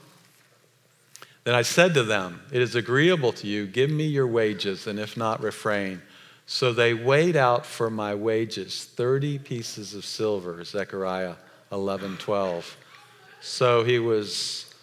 Then 1.45 1.55
I 1.55 1.63
said 1.63 1.95
to 1.95 2.03
them, 2.03 2.41
It 2.51 2.61
is 2.61 2.75
agreeable 2.75 3.33
to 3.35 3.47
you, 3.47 3.65
give 3.65 3.89
me 3.89 4.05
your 4.07 4.27
wages, 4.27 4.89
and 4.89 4.99
if 4.99 5.17
not, 5.17 5.41
refrain. 5.41 6.03
So 6.47 6.73
they 6.73 6.95
weighed 6.95 7.37
out 7.37 7.65
for 7.65 7.91
my 7.91 8.13
wages 8.13 8.87
30 8.87 9.39
pieces 9.39 9.95
of 9.95 10.05
silver, 10.05 10.65
Zechariah 10.65 11.37
11, 11.71 12.17
12. 12.17 12.77
So 13.41 13.85
he 13.85 14.01
was, 14.01 14.75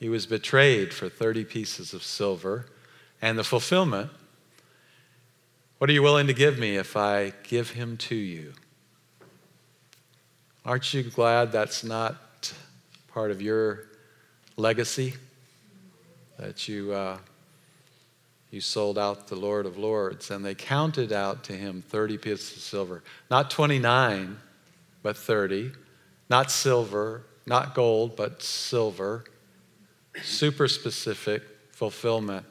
he 0.00 0.08
was 0.08 0.24
betrayed 0.24 0.94
for 0.94 1.10
30 1.10 1.44
pieces 1.44 1.92
of 1.92 2.02
silver. 2.02 2.64
And 3.20 3.38
the 3.38 3.44
fulfillment 3.44 4.08
what 5.76 5.90
are 5.90 5.92
you 5.92 6.02
willing 6.02 6.28
to 6.28 6.32
give 6.32 6.58
me 6.58 6.78
if 6.78 6.96
I 6.96 7.34
give 7.42 7.72
him 7.72 7.98
to 7.98 8.14
you? 8.14 8.54
Aren't 10.64 10.94
you 10.94 11.02
glad 11.02 11.52
that's 11.52 11.84
not 11.84 12.31
part 13.12 13.30
of 13.30 13.40
your 13.42 13.84
legacy? 14.56 15.14
That 16.38 16.68
you. 16.68 16.92
Uh, 16.92 17.18
you 18.52 18.60
sold 18.60 18.98
out 18.98 19.28
the 19.28 19.34
Lord 19.34 19.64
of 19.64 19.78
Lords. 19.78 20.30
And 20.30 20.44
they 20.44 20.54
counted 20.54 21.10
out 21.10 21.42
to 21.44 21.54
him 21.54 21.82
30 21.88 22.18
pieces 22.18 22.56
of 22.56 22.62
silver. 22.62 23.02
Not 23.30 23.50
29, 23.50 24.36
but 25.02 25.16
30. 25.16 25.72
Not 26.28 26.50
silver, 26.50 27.22
not 27.46 27.74
gold, 27.74 28.14
but 28.14 28.42
silver. 28.42 29.24
Super 30.22 30.68
specific 30.68 31.42
fulfillment 31.72 32.44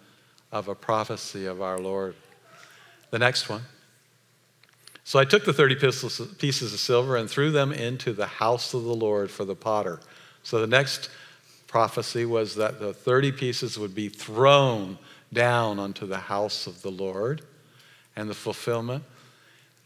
of 0.52 0.68
a 0.68 0.76
prophecy 0.76 1.46
of 1.46 1.62
our 1.62 1.78
Lord. 1.78 2.16
The 3.12 3.20
next 3.20 3.48
one. 3.48 3.62
So 5.04 5.20
I 5.20 5.26
took 5.26 5.46
the 5.46 5.54
30 5.54 5.76
pieces 6.40 6.74
of 6.74 6.80
silver 6.80 7.16
and 7.16 7.30
threw 7.30 7.52
them 7.52 7.72
into 7.72 8.12
the 8.12 8.26
house 8.26 8.74
of 8.74 8.84
the 8.84 8.96
Lord 8.96 9.30
for 9.30 9.46
the 9.46 9.56
potter. 9.56 10.00
So 10.44 10.60
the 10.60 10.68
next 10.68 11.10
prophecy 11.68 12.26
was 12.26 12.56
that 12.56 12.80
the 12.80 12.94
30 12.94 13.32
pieces 13.32 13.80
would 13.80 13.96
be 13.96 14.10
thrown 14.10 14.98
down 15.32 15.80
onto 15.80 16.06
the 16.06 16.18
house 16.18 16.68
of 16.68 16.82
the 16.82 16.92
Lord. 16.92 17.42
And 18.16 18.30
the 18.30 18.34
fulfillment, 18.34 19.04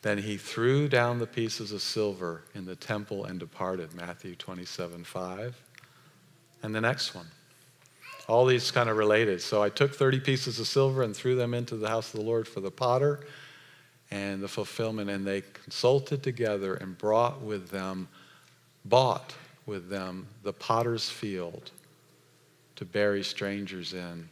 then 0.01 0.17
he 0.17 0.38
threw 0.38 0.88
down 0.88 1.19
the 1.19 1.27
pieces 1.27 1.71
of 1.71 1.81
silver 1.81 2.41
in 2.55 2.65
the 2.65 2.75
temple 2.75 3.25
and 3.25 3.39
departed, 3.39 3.93
Matthew 3.93 4.35
27 4.35 5.03
5. 5.03 5.62
And 6.63 6.74
the 6.74 6.81
next 6.81 7.13
one. 7.13 7.27
All 8.27 8.47
these 8.47 8.71
kind 8.71 8.89
of 8.89 8.97
related. 8.97 9.41
So 9.41 9.62
I 9.62 9.69
took 9.69 9.93
30 9.93 10.19
pieces 10.21 10.59
of 10.59 10.65
silver 10.65 11.03
and 11.03 11.15
threw 11.15 11.35
them 11.35 11.53
into 11.53 11.75
the 11.75 11.89
house 11.89 12.12
of 12.12 12.19
the 12.21 12.25
Lord 12.25 12.47
for 12.47 12.59
the 12.59 12.71
potter 12.71 13.19
and 14.09 14.41
the 14.41 14.47
fulfillment. 14.47 15.12
And 15.12 15.27
they 15.27 15.41
consulted 15.41 16.24
together 16.24 16.74
and 16.74 16.97
brought 16.97 17.41
with 17.41 17.69
them, 17.69 18.07
bought 18.83 19.35
with 19.65 19.89
them 19.89 20.27
the 20.43 20.53
potter's 20.53 21.10
field 21.10 21.72
to 22.75 22.86
bury 22.86 23.24
strangers 23.24 23.93
in. 23.93 24.29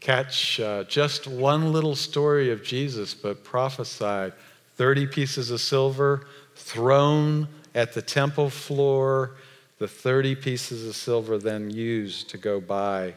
Catch 0.00 0.58
uh, 0.58 0.84
just 0.84 1.28
one 1.28 1.72
little 1.72 1.94
story 1.94 2.50
of 2.50 2.64
Jesus, 2.64 3.14
but 3.14 3.44
prophesied 3.44 4.32
30 4.76 5.06
pieces 5.06 5.50
of 5.50 5.60
silver 5.60 6.26
thrown 6.56 7.46
at 7.74 7.92
the 7.92 8.02
temple 8.02 8.50
floor, 8.50 9.36
the 9.78 9.88
30 9.88 10.34
pieces 10.36 10.86
of 10.86 10.96
silver 10.96 11.38
then 11.38 11.70
used 11.70 12.30
to 12.30 12.38
go 12.38 12.60
buy 12.60 13.14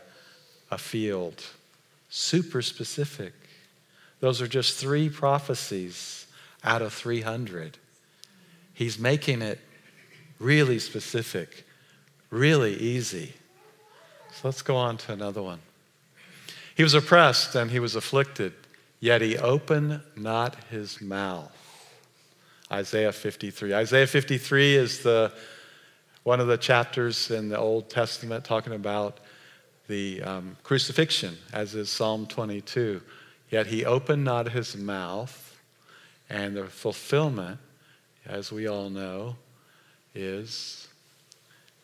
a 0.72 0.77
field. 0.77 1.44
Super 2.10 2.62
specific. 2.62 3.34
Those 4.20 4.41
are 4.41 4.48
just 4.48 4.77
three 4.77 5.10
prophecies 5.10 6.27
out 6.63 6.82
of 6.82 6.94
300. 6.94 7.77
He's 8.74 8.98
making 8.98 9.41
it 9.41 9.60
really 10.39 10.80
specific, 10.80 11.65
really 12.30 12.75
easy. 12.75 13.34
So 14.32 14.48
let's 14.48 14.62
go 14.62 14.75
on 14.75 14.98
to 14.98 15.13
another 15.13 15.42
one. 15.42 15.60
He 16.75 16.84
was 16.84 16.94
oppressed 16.94 17.56
and 17.56 17.72
he 17.72 17.80
was 17.80 17.96
afflicted, 17.96 18.54
yet 19.00 19.22
he 19.22 19.38
opened 19.38 20.01
not 20.15 20.56
his 20.70 21.00
mouth. 21.01 21.51
Isaiah 22.72 23.12
53. 23.12 23.74
Isaiah 23.74 24.08
53 24.08 24.75
is 24.75 25.04
the 25.04 25.32
one 26.24 26.39
of 26.39 26.48
the 26.48 26.58
chapters 26.58 27.30
in 27.30 27.50
the 27.50 27.58
Old 27.58 27.88
Testament 27.89 28.44
talking 28.44 28.74
about 28.74 29.20
the 29.88 30.24
um, 30.24 30.58
crucifixion, 30.63 31.38
as 31.54 31.75
is 31.75 31.92
Psalm 31.92 32.25
22. 32.25 33.00
Yet 33.51 33.68
he 33.68 33.86
opened 33.86 34.24
not 34.24 34.50
his 34.50 34.75
mouth, 34.75 35.60
and 36.27 36.58
the 36.58 36.65
fulfillment, 36.65 37.60
as 38.25 38.51
we 38.51 38.68
all 38.68 38.89
know, 38.89 39.36
is 40.15 40.88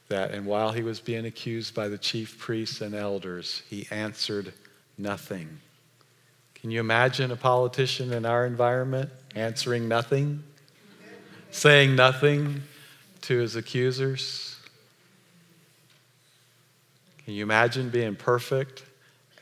that, 0.07 0.31
and 0.31 0.45
while 0.45 0.71
he 0.71 0.81
was 0.81 1.00
being 1.00 1.25
accused 1.25 1.75
by 1.75 1.88
the 1.88 1.97
chief 1.97 2.38
priests 2.39 2.81
and 2.81 2.95
elders, 2.95 3.61
he 3.69 3.88
answered 3.91 4.53
nothing. 4.97 5.59
Can 6.55 6.69
you 6.69 6.79
imagine 6.79 7.31
a 7.31 7.35
politician 7.35 8.13
in 8.13 8.25
our 8.25 8.45
environment 8.45 9.09
answering 9.35 9.88
nothing? 9.88 10.43
Saying 11.50 11.95
nothing 11.95 12.61
to 13.21 13.38
his 13.38 13.55
accusers? 13.55 14.57
Can 17.25 17.33
you 17.33 17.43
imagine 17.43 17.89
being 17.89 18.15
perfect 18.15 18.83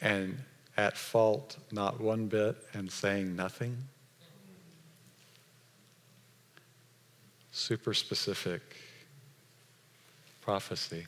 and 0.01 0.37
at 0.77 0.97
fault 0.97 1.57
not 1.71 1.99
one 1.99 2.27
bit 2.27 2.55
and 2.73 2.91
saying 2.91 3.35
nothing? 3.35 3.77
Super 7.59 7.93
specific 7.93 8.61
prophecy. 10.39 11.07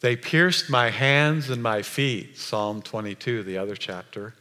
They 0.00 0.16
pierced 0.16 0.68
my 0.68 0.90
hands 0.90 1.50
and 1.50 1.62
my 1.62 1.82
feet, 1.82 2.36
Psalm 2.36 2.82
22, 2.82 3.44
the 3.44 3.58
other 3.58 3.76
chapter. 3.76 4.34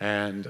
And, 0.00 0.48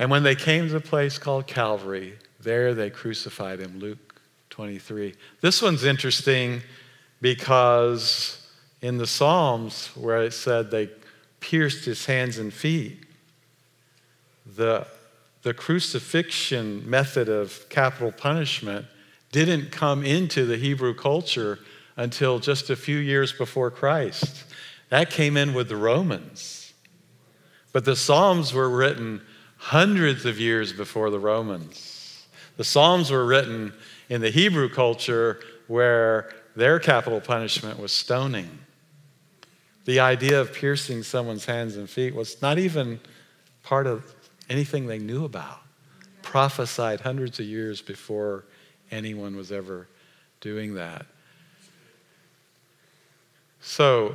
and 0.00 0.10
when 0.10 0.24
they 0.24 0.34
came 0.34 0.66
to 0.66 0.72
the 0.72 0.80
place 0.80 1.18
called 1.18 1.46
Calvary, 1.46 2.18
there 2.40 2.74
they 2.74 2.90
crucified 2.90 3.60
him, 3.60 3.78
Luke 3.78 4.20
23. 4.50 5.14
This 5.40 5.62
one's 5.62 5.84
interesting 5.84 6.62
because 7.20 8.44
in 8.82 8.98
the 8.98 9.06
Psalms, 9.06 9.86
where 9.94 10.24
it 10.24 10.32
said 10.32 10.72
they 10.72 10.90
pierced 11.38 11.84
his 11.84 12.06
hands 12.06 12.38
and 12.38 12.52
feet, 12.52 13.04
the, 14.56 14.86
the 15.46 15.54
crucifixion 15.54 16.90
method 16.90 17.28
of 17.28 17.68
capital 17.68 18.10
punishment 18.10 18.84
didn't 19.30 19.70
come 19.70 20.04
into 20.04 20.44
the 20.44 20.56
Hebrew 20.56 20.92
culture 20.92 21.60
until 21.94 22.40
just 22.40 22.68
a 22.68 22.74
few 22.74 22.96
years 22.96 23.32
before 23.32 23.70
Christ. 23.70 24.42
That 24.88 25.08
came 25.08 25.36
in 25.36 25.54
with 25.54 25.68
the 25.68 25.76
Romans. 25.76 26.72
But 27.72 27.84
the 27.84 27.94
Psalms 27.94 28.52
were 28.52 28.68
written 28.68 29.22
hundreds 29.56 30.24
of 30.24 30.40
years 30.40 30.72
before 30.72 31.10
the 31.10 31.20
Romans. 31.20 32.26
The 32.56 32.64
Psalms 32.64 33.12
were 33.12 33.24
written 33.24 33.72
in 34.08 34.22
the 34.22 34.30
Hebrew 34.30 34.68
culture 34.68 35.38
where 35.68 36.28
their 36.56 36.80
capital 36.80 37.20
punishment 37.20 37.78
was 37.78 37.92
stoning. 37.92 38.50
The 39.84 40.00
idea 40.00 40.40
of 40.40 40.52
piercing 40.52 41.04
someone's 41.04 41.44
hands 41.44 41.76
and 41.76 41.88
feet 41.88 42.16
was 42.16 42.42
not 42.42 42.58
even 42.58 42.98
part 43.62 43.86
of 43.86 44.15
anything 44.48 44.86
they 44.86 44.98
knew 44.98 45.24
about. 45.24 45.60
Prophesied 46.22 47.00
hundreds 47.00 47.38
of 47.38 47.46
years 47.46 47.80
before 47.80 48.44
anyone 48.90 49.36
was 49.36 49.52
ever 49.52 49.88
doing 50.40 50.74
that. 50.74 51.06
So, 53.60 54.14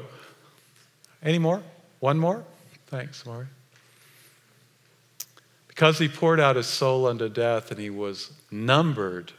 any 1.23 1.39
more? 1.39 1.61
One 1.99 2.17
more? 2.17 2.43
Thanks, 2.87 3.25
Maury. 3.25 3.47
Because 5.67 5.99
he 5.99 6.07
poured 6.07 6.39
out 6.39 6.55
his 6.55 6.67
soul 6.67 7.07
unto 7.07 7.29
death 7.29 7.71
and 7.71 7.79
he 7.79 7.89
was 7.89 8.33
numbered 8.51 9.31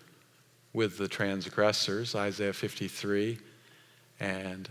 with 0.72 0.98
the 0.98 1.08
transgressors, 1.08 2.14
Isaiah 2.14 2.52
53. 2.52 3.38
And 4.20 4.68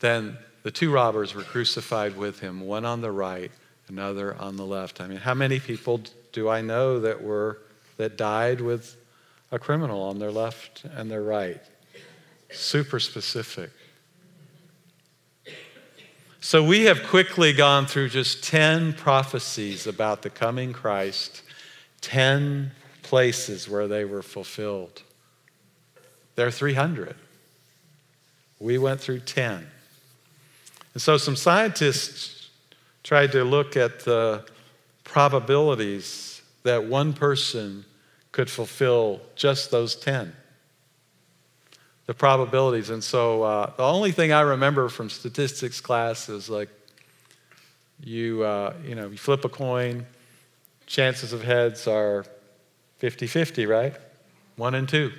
then 0.00 0.38
the 0.62 0.70
two 0.70 0.90
robbers 0.90 1.34
were 1.34 1.42
crucified 1.42 2.16
with 2.16 2.40
him, 2.40 2.60
one 2.60 2.84
on 2.84 3.00
the 3.00 3.10
right, 3.10 3.52
another 3.88 4.34
on 4.36 4.56
the 4.56 4.64
left. 4.64 5.00
I 5.00 5.06
mean, 5.06 5.18
how 5.18 5.34
many 5.34 5.60
people 5.60 6.00
do 6.32 6.48
I 6.48 6.60
know 6.60 7.00
that 7.00 7.22
were 7.22 7.58
that 7.96 8.16
died 8.16 8.60
with 8.60 8.96
a 9.52 9.58
criminal 9.58 10.02
on 10.02 10.18
their 10.18 10.32
left 10.32 10.84
and 10.84 11.10
their 11.10 11.22
right? 11.22 11.60
Super 12.50 13.00
specific. 13.00 13.70
So 16.40 16.62
we 16.62 16.84
have 16.84 17.04
quickly 17.04 17.54
gone 17.54 17.86
through 17.86 18.10
just 18.10 18.44
10 18.44 18.92
prophecies 18.92 19.86
about 19.86 20.22
the 20.22 20.28
coming 20.28 20.74
Christ, 20.74 21.42
10 22.02 22.70
places 23.02 23.66
where 23.68 23.88
they 23.88 24.04
were 24.04 24.22
fulfilled. 24.22 25.02
There 26.36 26.46
are 26.46 26.50
300. 26.50 27.16
We 28.60 28.76
went 28.76 29.00
through 29.00 29.20
10. 29.20 29.66
And 30.92 31.02
so 31.02 31.16
some 31.16 31.34
scientists 31.34 32.43
tried 33.04 33.30
to 33.32 33.44
look 33.44 33.76
at 33.76 34.00
the 34.00 34.44
probabilities 35.04 36.42
that 36.64 36.84
one 36.84 37.12
person 37.12 37.84
could 38.32 38.50
fulfill 38.50 39.20
just 39.36 39.70
those 39.70 39.94
10 39.94 40.34
the 42.06 42.14
probabilities. 42.14 42.90
And 42.90 43.02
so 43.02 43.42
uh, 43.42 43.72
the 43.76 43.82
only 43.82 44.12
thing 44.12 44.32
I 44.32 44.42
remember 44.42 44.88
from 44.88 45.08
statistics 45.08 45.80
class 45.80 46.28
is 46.28 46.50
like 46.50 46.68
you, 48.02 48.42
uh, 48.42 48.74
you 48.86 48.94
know, 48.94 49.08
you 49.08 49.16
flip 49.16 49.44
a 49.44 49.48
coin, 49.48 50.04
chances 50.86 51.32
of 51.32 51.42
heads 51.42 51.86
are 51.86 52.26
50 52.98 53.26
50, 53.26 53.66
right? 53.66 53.94
One 54.56 54.74
and 54.74 54.88
two. 54.88 55.12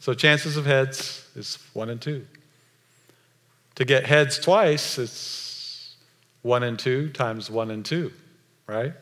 So 0.00 0.14
chances 0.14 0.56
of 0.56 0.66
heads 0.66 1.28
is 1.36 1.58
one 1.72 1.90
and 1.90 2.00
two. 2.00 2.26
To 3.76 3.84
get 3.84 4.06
heads 4.06 4.38
twice, 4.38 4.98
it's 4.98 5.47
one 6.42 6.62
and 6.62 6.78
two 6.78 7.10
times 7.10 7.50
one 7.50 7.70
and 7.70 7.84
two, 7.84 8.12
right? 8.66 8.94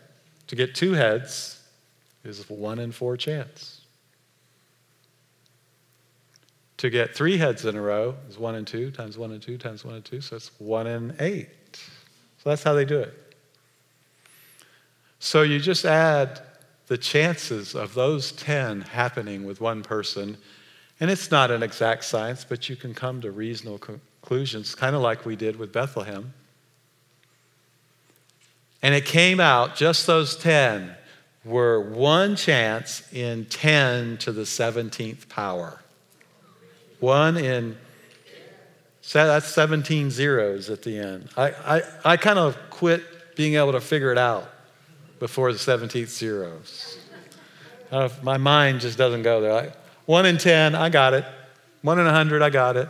To 0.49 0.57
get 0.57 0.75
two 0.75 0.92
heads 0.92 1.62
is 2.25 2.49
one 2.49 2.79
in 2.79 2.92
four 2.92 3.16
chance. 3.16 3.83
To 6.79 6.90
get 6.90 7.14
three 7.14 7.38
heads 7.38 7.64
in 7.64 7.75
a 7.75 7.81
row 7.81 8.14
is 8.29 8.38
one 8.38 8.55
and 8.55 8.66
two 8.66 8.90
times 8.90 9.16
one 9.16 9.33
and 9.33 9.42
two 9.42 9.57
times 9.57 9.85
one 9.85 9.94
and 9.94 10.05
two, 10.05 10.20
so 10.20 10.37
it's 10.37 10.51
one 10.59 10.87
in 10.87 11.16
eight. 11.20 11.49
So 11.72 12.51
that's 12.51 12.62
how 12.62 12.75
they 12.75 12.85
do 12.85 13.01
it. 13.01 13.14
So 15.18 15.42
you 15.42 15.59
just 15.59 15.85
add 15.85 16.40
the 16.87 16.99
chances 16.99 17.75
of 17.75 17.94
those 17.94 18.33
10 18.33 18.83
happening 18.83 19.44
with 19.44 19.61
one 19.61 19.83
person, 19.83 20.37
and 21.01 21.11
it's 21.11 21.31
not 21.31 21.51
an 21.51 21.62
exact 21.62 22.05
science, 22.05 22.44
but 22.44 22.68
you 22.68 22.77
can 22.77 22.94
come 22.94 23.20
to 23.22 23.31
reasonable 23.31 23.79
conclusions, 23.79 24.75
kind 24.75 24.94
of 24.94 25.03
like 25.03 25.27
we 25.27 25.35
did 25.35 25.57
with 25.57 25.72
Bethlehem. 25.72 26.33
And 28.87 28.94
it 28.94 29.05
came 29.05 29.40
out, 29.40 29.75
just 29.75 30.07
those 30.07 30.37
10 30.37 30.94
were 31.44 31.81
one 31.81 32.37
chance 32.37 33.03
in 33.12 33.46
10 33.46 34.18
to 34.18 34.31
the 34.31 34.42
17th 34.42 35.29
power. 35.29 35.83
One 37.01 37.37
in, 37.37 37.77
that's 39.12 39.49
17 39.49 40.12
zeros 40.12 40.70
at 40.70 40.85
the 40.85 41.01
end. 41.01 41.31
I, 41.37 41.49
I, 41.51 41.83
I 42.05 42.16
kind 42.16 42.38
of 42.38 42.57
quit 42.70 43.03
being 43.35 43.57
able 43.57 43.72
to 43.72 43.81
figure 43.81 44.12
it 44.12 44.18
out 44.18 44.49
before 45.18 45.53
the 45.53 45.59
17th 45.59 46.07
zeros. 46.07 46.96
Uh, 47.90 48.09
my 48.22 48.37
mind 48.37 48.83
just 48.83 48.96
doesn't 48.96 49.22
go 49.22 49.40
there. 49.40 49.53
I, 49.53 49.72
one 50.05 50.27
in 50.27 50.38
10, 50.38 50.77
I 50.77 50.90
got 50.90 51.12
it. 51.12 51.25
One 51.83 51.99
in 51.99 52.07
a 52.07 52.11
100, 52.11 52.40
I 52.40 52.51
got 52.51 52.77
it. 52.77 52.88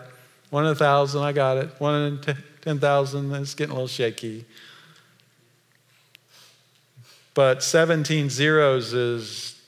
One 0.51 0.65
in 0.65 0.69
a 0.69 0.73
1,000, 0.73 1.23
I 1.23 1.33
got 1.33 1.57
it. 1.57 1.71
One 1.79 2.21
in 2.27 2.37
10,000, 2.61 3.33
it's 3.33 3.55
getting 3.55 3.71
a 3.71 3.75
little 3.75 3.89
shaky. 3.89 4.45
But 7.37 7.63
17 7.63 8.31
zeros 8.31 8.95
is 8.95 9.61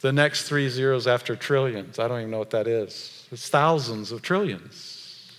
the 0.00 0.10
next 0.10 0.48
three 0.48 0.70
zeros 0.70 1.06
after 1.06 1.36
trillions. 1.36 1.98
I 1.98 2.08
don't 2.08 2.20
even 2.20 2.30
know 2.30 2.38
what 2.38 2.48
that 2.52 2.66
is. 2.66 3.28
It's 3.30 3.50
thousands 3.50 4.10
of 4.10 4.22
trillions. 4.22 5.38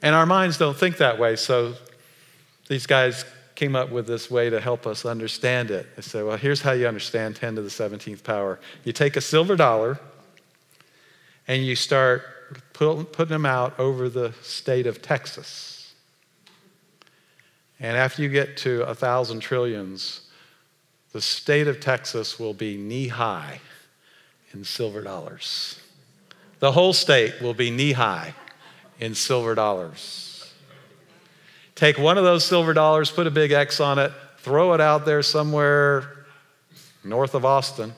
And 0.00 0.14
our 0.14 0.24
minds 0.24 0.56
don't 0.56 0.74
think 0.74 0.96
that 0.96 1.18
way, 1.18 1.36
so 1.36 1.74
these 2.68 2.86
guys 2.86 3.26
came 3.54 3.76
up 3.76 3.90
with 3.90 4.06
this 4.06 4.30
way 4.30 4.48
to 4.48 4.58
help 4.58 4.86
us 4.86 5.04
understand 5.04 5.70
it. 5.70 5.86
They 5.96 6.02
said, 6.02 6.24
well, 6.24 6.38
here's 6.38 6.62
how 6.62 6.72
you 6.72 6.88
understand 6.88 7.36
10 7.36 7.56
to 7.56 7.62
the 7.62 7.68
17th 7.68 8.24
power. 8.24 8.58
You 8.84 8.94
take 8.94 9.16
a 9.16 9.20
silver 9.20 9.54
dollar 9.54 10.00
and 11.46 11.62
you 11.62 11.76
start 11.76 12.22
putting 12.72 13.28
them 13.28 13.44
out 13.44 13.78
over 13.78 14.08
the 14.08 14.32
state 14.40 14.86
of 14.86 15.02
Texas. 15.02 15.83
And 17.80 17.96
after 17.96 18.22
you 18.22 18.28
get 18.28 18.56
to 18.58 18.82
a 18.82 18.94
thousand 18.94 19.40
trillions, 19.40 20.22
the 21.12 21.20
state 21.20 21.66
of 21.66 21.80
Texas 21.80 22.38
will 22.38 22.54
be 22.54 22.76
knee 22.76 23.08
high 23.08 23.60
in 24.52 24.64
silver 24.64 25.00
dollars. 25.00 25.80
The 26.60 26.72
whole 26.72 26.92
state 26.92 27.40
will 27.40 27.54
be 27.54 27.70
knee 27.70 27.92
high 27.92 28.34
in 29.00 29.14
silver 29.14 29.54
dollars. 29.54 30.52
Take 31.74 31.98
one 31.98 32.16
of 32.16 32.24
those 32.24 32.44
silver 32.44 32.72
dollars, 32.72 33.10
put 33.10 33.26
a 33.26 33.30
big 33.30 33.50
X 33.50 33.80
on 33.80 33.98
it, 33.98 34.12
throw 34.38 34.74
it 34.74 34.80
out 34.80 35.04
there 35.04 35.22
somewhere 35.22 36.26
north 37.02 37.34
of 37.34 37.44
Austin, 37.44 37.92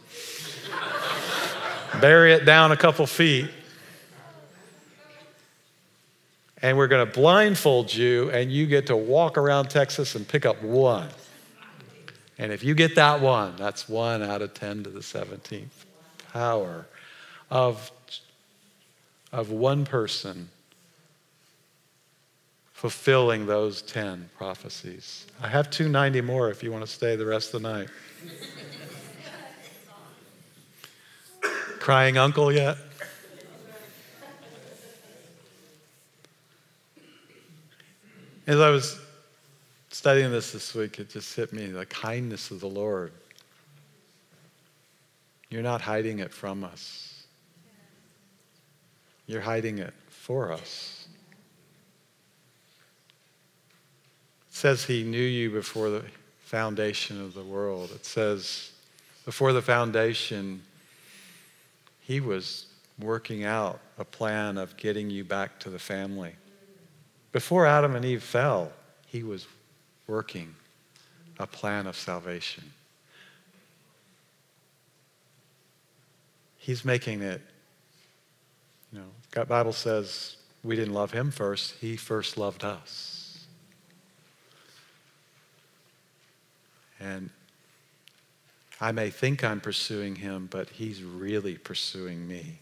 bury 2.01 2.33
it 2.33 2.45
down 2.45 2.73
a 2.73 2.77
couple 2.77 3.07
feet, 3.07 3.49
and 6.63 6.77
we're 6.77 6.89
going 6.89 7.07
to 7.07 7.13
blindfold 7.13 7.93
you, 7.93 8.31
and 8.31 8.51
you 8.51 8.67
get 8.67 8.87
to 8.87 8.97
walk 8.97 9.37
around 9.37 9.69
Texas 9.69 10.15
and 10.15 10.27
pick 10.27 10.47
up 10.47 10.63
one. 10.63 11.09
And 12.39 12.53
if 12.53 12.63
you 12.63 12.75
get 12.75 12.95
that 12.97 13.21
one, 13.21 13.57
that's 13.57 13.89
one 13.89 14.23
out 14.23 14.43
of 14.43 14.55
10 14.55 14.85
to 14.85 14.91
the 14.91 15.01
17th 15.01 15.69
power 16.33 16.87
of, 17.51 17.91
of 19.33 19.51
one 19.51 19.85
person 19.85 20.51
fulfilling 22.73 23.47
those 23.47 23.81
10 23.83 24.29
prophecies. 24.37 25.27
I 25.43 25.49
have 25.49 25.71
290 25.71 26.21
more 26.21 26.51
if 26.51 26.63
you 26.63 26.71
want 26.71 26.85
to 26.85 26.91
stay 26.91 27.17
the 27.17 27.25
rest 27.25 27.55
of 27.55 27.63
the 27.63 27.73
night. 27.73 27.89
Crying 31.81 32.19
uncle 32.19 32.53
yet? 32.53 32.77
As 38.47 38.61
I 38.61 38.71
was 38.71 39.01
studying 39.91 40.31
this 40.31 40.53
this 40.53 40.73
week, 40.73 41.01
it 41.01 41.11
just 41.11 41.35
hit 41.35 41.53
me 41.53 41.67
the 41.67 41.85
kindness 41.87 42.53
of 42.53 42.61
the 42.61 42.69
Lord. 42.69 43.13
You're 45.51 45.63
not 45.63 45.81
hiding 45.81 46.21
it 46.21 46.33
from 46.33 46.63
us, 46.63 47.25
you're 49.27 49.41
hiding 49.41 49.79
it 49.79 49.95
for 50.09 50.53
us. 50.53 51.09
It 54.49 54.55
says 54.55 54.85
He 54.85 55.03
knew 55.03 55.19
you 55.19 55.51
before 55.51 55.91
the 55.91 56.05
foundation 56.39 57.21
of 57.21 57.35
the 57.35 57.43
world. 57.43 57.91
It 57.93 58.07
says, 58.07 58.71
before 59.25 59.53
the 59.53 59.61
foundation, 59.61 60.63
He 62.01 62.21
was 62.21 62.67
working 63.01 63.45
out 63.45 63.81
a 63.99 64.05
plan 64.05 64.57
of 64.57 64.77
getting 64.77 65.11
you 65.11 65.25
back 65.25 65.59
to 65.61 65.71
the 65.71 65.81
family. 65.81 66.37
Before 67.37 67.67
Adam 67.67 67.95
and 67.95 68.03
Eve 68.03 68.23
fell, 68.23 68.73
he 69.09 69.23
was 69.23 69.47
working 70.07 70.55
a 71.39 71.47
plan 71.47 71.87
of 71.87 71.95
salvation. 71.95 72.65
He's 76.57 76.83
making 76.83 77.21
it, 77.21 77.43
you 78.91 79.01
know, 79.01 79.45
Bible 79.45 79.75
says 79.75 80.37
we 80.65 80.77
didn't 80.77 80.95
love 80.95 81.11
him 81.11 81.31
first, 81.31 81.75
he 81.79 81.95
first 81.99 82.39
loved 82.39 82.65
us. 82.65 83.45
And 86.99 87.29
I 88.81 88.93
may 88.93 89.11
think 89.11 89.45
I'm 89.45 89.61
pursuing 89.61 90.17
him, 90.17 90.49
but 90.51 90.71
he's 90.71 91.03
really 91.03 91.59
pursuing 91.59 92.27
me. 92.27 92.61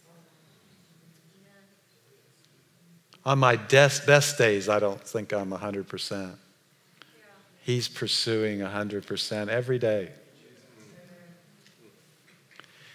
On 3.26 3.38
my 3.38 3.56
best, 3.56 4.06
best 4.06 4.36
days, 4.36 4.68
I 4.68 4.78
don't 4.78 5.00
think 5.00 5.32
I'm 5.32 5.50
100%. 5.50 6.34
He's 7.62 7.88
pursuing 7.88 8.58
100% 8.58 9.48
every 9.48 9.78
day. 9.78 10.10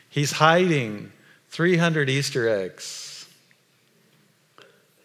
He's 0.10 0.32
hiding 0.34 1.12
300 1.50 2.10
Easter 2.10 2.48
eggs. 2.48 3.28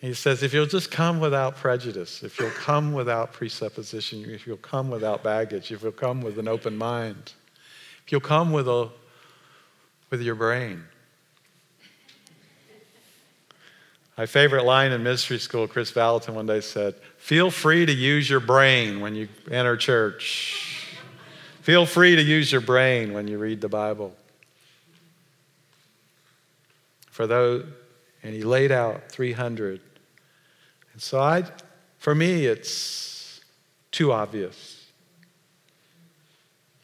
He 0.00 0.12
says, 0.12 0.42
if 0.42 0.52
you'll 0.52 0.66
just 0.66 0.90
come 0.90 1.18
without 1.18 1.56
prejudice, 1.56 2.22
if 2.22 2.38
you'll 2.38 2.50
come 2.50 2.92
without 2.92 3.32
presupposition, 3.32 4.28
if 4.28 4.46
you'll 4.46 4.58
come 4.58 4.90
without 4.90 5.22
baggage, 5.22 5.72
if 5.72 5.82
you'll 5.82 5.92
come 5.92 6.20
with 6.20 6.38
an 6.38 6.46
open 6.46 6.76
mind, 6.76 7.32
if 8.04 8.12
you'll 8.12 8.20
come 8.20 8.52
with, 8.52 8.68
a, 8.68 8.90
with 10.10 10.20
your 10.20 10.34
brain, 10.34 10.84
My 14.16 14.26
favorite 14.26 14.64
line 14.64 14.92
in 14.92 15.02
mystery 15.02 15.38
school, 15.38 15.66
Kris 15.66 15.90
Vallotton 15.90 16.34
one 16.34 16.46
day 16.46 16.60
said, 16.60 16.94
Feel 17.18 17.50
free 17.50 17.84
to 17.84 17.92
use 17.92 18.30
your 18.30 18.40
brain 18.40 19.00
when 19.00 19.16
you 19.16 19.28
enter 19.50 19.76
church. 19.76 20.86
Feel 21.62 21.84
free 21.84 22.14
to 22.14 22.22
use 22.22 22.52
your 22.52 22.60
brain 22.60 23.12
when 23.12 23.26
you 23.26 23.38
read 23.38 23.60
the 23.60 23.68
Bible. 23.68 24.14
For 27.10 27.26
those, 27.26 27.64
and 28.22 28.34
he 28.34 28.42
laid 28.42 28.70
out 28.70 29.10
300. 29.10 29.80
And 30.92 31.02
so 31.02 31.20
I, 31.20 31.44
for 31.98 32.14
me, 32.14 32.46
it's 32.46 33.40
too 33.90 34.12
obvious. 34.12 34.86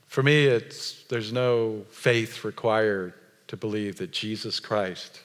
For 0.06 0.22
me, 0.24 0.46
it's, 0.46 1.04
there's 1.04 1.32
no 1.32 1.84
faith 1.90 2.44
required 2.44 3.14
to 3.46 3.56
believe 3.56 3.98
that 3.98 4.10
Jesus 4.10 4.58
Christ 4.58 5.20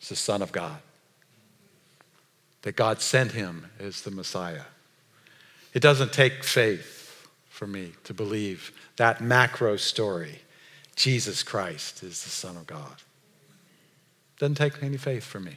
is 0.00 0.08
the 0.08 0.16
Son 0.16 0.40
of 0.40 0.52
God 0.52 0.80
that 2.62 2.76
God 2.76 3.00
sent 3.00 3.32
him 3.32 3.66
as 3.78 4.02
the 4.02 4.10
Messiah. 4.10 4.64
It 5.72 5.80
doesn't 5.80 6.12
take 6.12 6.44
faith 6.44 7.28
for 7.48 7.66
me 7.66 7.92
to 8.04 8.14
believe 8.14 8.72
that 8.96 9.20
macro 9.20 9.76
story 9.76 10.40
Jesus 10.96 11.42
Christ 11.42 12.02
is 12.02 12.22
the 12.24 12.30
Son 12.30 12.56
of 12.56 12.66
God. 12.66 12.96
Doesn't 14.38 14.56
take 14.56 14.82
any 14.82 14.98
faith 14.98 15.24
for 15.24 15.40
me. 15.40 15.56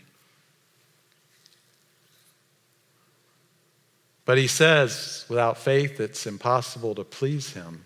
But 4.26 4.38
he 4.38 4.48
says, 4.48 5.26
without 5.28 5.58
faith, 5.58 6.00
it's 6.00 6.26
impossible 6.26 6.96
to 6.96 7.04
please 7.04 7.52
him. 7.54 7.84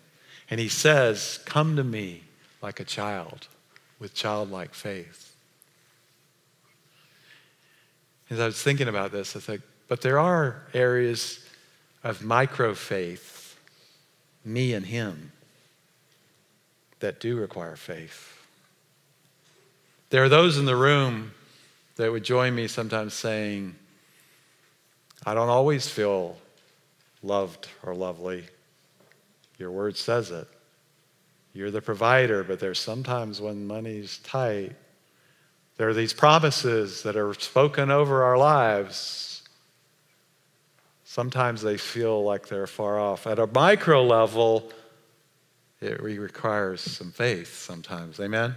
And 0.49 0.59
he 0.59 0.69
says, 0.69 1.39
Come 1.45 1.75
to 1.77 1.83
me 1.83 2.23
like 2.61 2.79
a 2.79 2.83
child 2.83 3.47
with 3.99 4.13
childlike 4.13 4.73
faith. 4.73 5.26
As 8.29 8.39
I 8.39 8.45
was 8.45 8.61
thinking 8.61 8.87
about 8.87 9.11
this, 9.11 9.35
I 9.35 9.39
thought, 9.39 9.61
but 9.87 10.01
there 10.01 10.19
are 10.19 10.63
areas 10.73 11.45
of 12.03 12.23
micro 12.23 12.73
faith, 12.73 13.57
me 14.43 14.73
and 14.73 14.85
him, 14.85 15.31
that 16.99 17.19
do 17.19 17.37
require 17.37 17.75
faith. 17.75 18.33
There 20.09 20.23
are 20.23 20.29
those 20.29 20.57
in 20.57 20.65
the 20.65 20.75
room 20.75 21.31
that 21.95 22.11
would 22.11 22.23
join 22.23 22.53
me 22.53 22.67
sometimes 22.67 23.13
saying, 23.13 23.75
I 25.25 25.33
don't 25.33 25.49
always 25.49 25.89
feel 25.89 26.37
loved 27.23 27.67
or 27.83 27.95
lovely. 27.95 28.45
Your 29.57 29.71
word 29.71 29.97
says 29.97 30.31
it. 30.31 30.47
You're 31.53 31.71
the 31.71 31.81
provider, 31.81 32.43
but 32.43 32.59
there's 32.59 32.79
sometimes 32.79 33.41
when 33.41 33.65
money's 33.65 34.19
tight 34.19 34.73
there 35.77 35.87
are 35.87 35.93
these 35.93 36.13
promises 36.13 37.03
that 37.03 37.15
are 37.15 37.33
spoken 37.35 37.91
over 37.91 38.23
our 38.23 38.37
lives. 38.37 39.43
Sometimes 41.03 41.61
they 41.61 41.77
feel 41.77 42.23
like 42.23 42.47
they're 42.47 42.67
far 42.67 42.99
off. 42.99 43.27
At 43.27 43.39
a 43.39 43.47
micro 43.47 44.03
level, 44.03 44.71
it 45.79 46.01
requires 46.01 46.81
some 46.81 47.11
faith 47.11 47.55
sometimes. 47.59 48.19
Amen? 48.19 48.55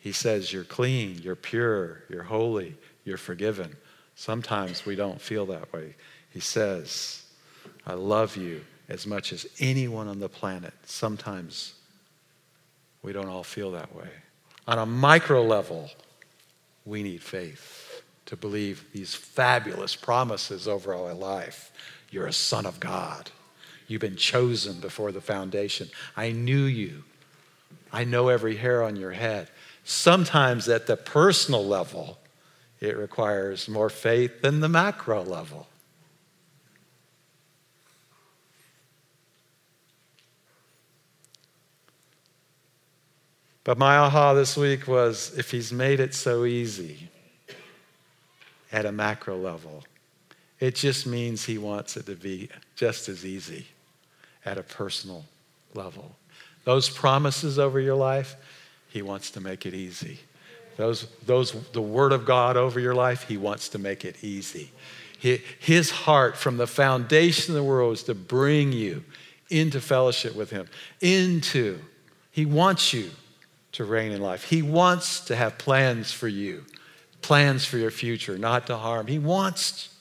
He 0.00 0.12
says, 0.12 0.52
You're 0.52 0.64
clean, 0.64 1.20
you're 1.22 1.36
pure, 1.36 2.02
you're 2.08 2.24
holy, 2.24 2.76
you're 3.04 3.16
forgiven. 3.16 3.76
Sometimes 4.16 4.86
we 4.86 4.96
don't 4.96 5.20
feel 5.20 5.46
that 5.46 5.72
way. 5.72 5.94
He 6.30 6.40
says, 6.40 7.24
I 7.86 7.94
love 7.94 8.36
you 8.36 8.64
as 8.88 9.06
much 9.06 9.32
as 9.32 9.46
anyone 9.60 10.08
on 10.08 10.18
the 10.18 10.28
planet. 10.28 10.74
Sometimes 10.84 11.74
we 13.06 13.12
don't 13.12 13.28
all 13.28 13.44
feel 13.44 13.70
that 13.70 13.94
way. 13.94 14.08
On 14.66 14.78
a 14.78 14.84
micro 14.84 15.40
level, 15.40 15.88
we 16.84 17.04
need 17.04 17.22
faith 17.22 18.02
to 18.26 18.36
believe 18.36 18.84
these 18.92 19.14
fabulous 19.14 19.94
promises 19.94 20.66
over 20.66 20.92
our 20.92 21.14
life. 21.14 21.70
You're 22.10 22.26
a 22.26 22.32
son 22.32 22.66
of 22.66 22.80
God. 22.80 23.30
You've 23.86 24.00
been 24.00 24.16
chosen 24.16 24.80
before 24.80 25.12
the 25.12 25.20
foundation. 25.20 25.88
I 26.16 26.32
knew 26.32 26.64
you. 26.64 27.04
I 27.92 28.02
know 28.02 28.26
every 28.26 28.56
hair 28.56 28.82
on 28.82 28.96
your 28.96 29.12
head. 29.12 29.50
Sometimes 29.84 30.68
at 30.68 30.88
the 30.88 30.96
personal 30.96 31.64
level, 31.64 32.18
it 32.80 32.96
requires 32.96 33.68
more 33.68 33.88
faith 33.88 34.42
than 34.42 34.58
the 34.58 34.68
macro 34.68 35.22
level. 35.22 35.68
But 43.66 43.78
my 43.78 43.96
aha 43.96 44.32
this 44.32 44.56
week 44.56 44.86
was 44.86 45.36
if 45.36 45.50
he's 45.50 45.72
made 45.72 45.98
it 45.98 46.14
so 46.14 46.44
easy 46.44 47.08
at 48.70 48.86
a 48.86 48.92
macro 48.92 49.36
level, 49.36 49.82
it 50.60 50.76
just 50.76 51.04
means 51.04 51.44
he 51.44 51.58
wants 51.58 51.96
it 51.96 52.06
to 52.06 52.14
be 52.14 52.48
just 52.76 53.08
as 53.08 53.26
easy 53.26 53.66
at 54.44 54.56
a 54.56 54.62
personal 54.62 55.24
level. 55.74 56.14
Those 56.62 56.88
promises 56.88 57.58
over 57.58 57.80
your 57.80 57.96
life, 57.96 58.36
he 58.88 59.02
wants 59.02 59.32
to 59.32 59.40
make 59.40 59.66
it 59.66 59.74
easy. 59.74 60.20
Those, 60.76 61.08
those, 61.24 61.50
the 61.72 61.82
Word 61.82 62.12
of 62.12 62.24
God 62.24 62.56
over 62.56 62.78
your 62.78 62.94
life, 62.94 63.24
He 63.24 63.36
wants 63.36 63.70
to 63.70 63.78
make 63.78 64.04
it 64.04 64.22
easy. 64.22 64.70
His 65.18 65.90
heart 65.90 66.36
from 66.36 66.56
the 66.56 66.68
foundation 66.68 67.52
of 67.52 67.56
the 67.56 67.64
world 67.64 67.94
is 67.94 68.02
to 68.04 68.14
bring 68.14 68.70
you 68.70 69.02
into 69.50 69.80
fellowship 69.80 70.36
with 70.36 70.50
Him, 70.50 70.68
into, 71.00 71.80
He 72.30 72.46
wants 72.46 72.92
you 72.92 73.10
to 73.76 73.84
reign 73.84 74.10
in 74.10 74.22
life. 74.22 74.44
He 74.44 74.62
wants 74.62 75.20
to 75.26 75.36
have 75.36 75.58
plans 75.58 76.10
for 76.10 76.28
you, 76.28 76.64
plans 77.20 77.66
for 77.66 77.76
your 77.76 77.90
future, 77.90 78.38
not 78.38 78.66
to 78.68 78.76
harm. 78.76 79.06
He 79.06 79.18
wants, 79.18 79.94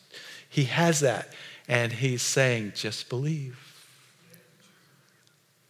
He 0.49 0.63
has 0.65 1.01
that. 1.01 1.29
And 1.67 1.91
He's 1.91 2.21
saying, 2.21 2.73
just 2.75 3.09
believe. 3.09 3.59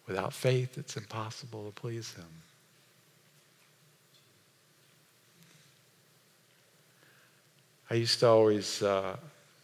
Without 0.08 0.34
faith, 0.34 0.78
it's 0.78 0.96
impossible 0.96 1.66
to 1.66 1.72
please 1.72 2.14
Him. 2.14 2.26
I 7.90 7.96
used 7.96 8.20
to 8.20 8.28
always, 8.28 8.84
uh, 8.84 9.16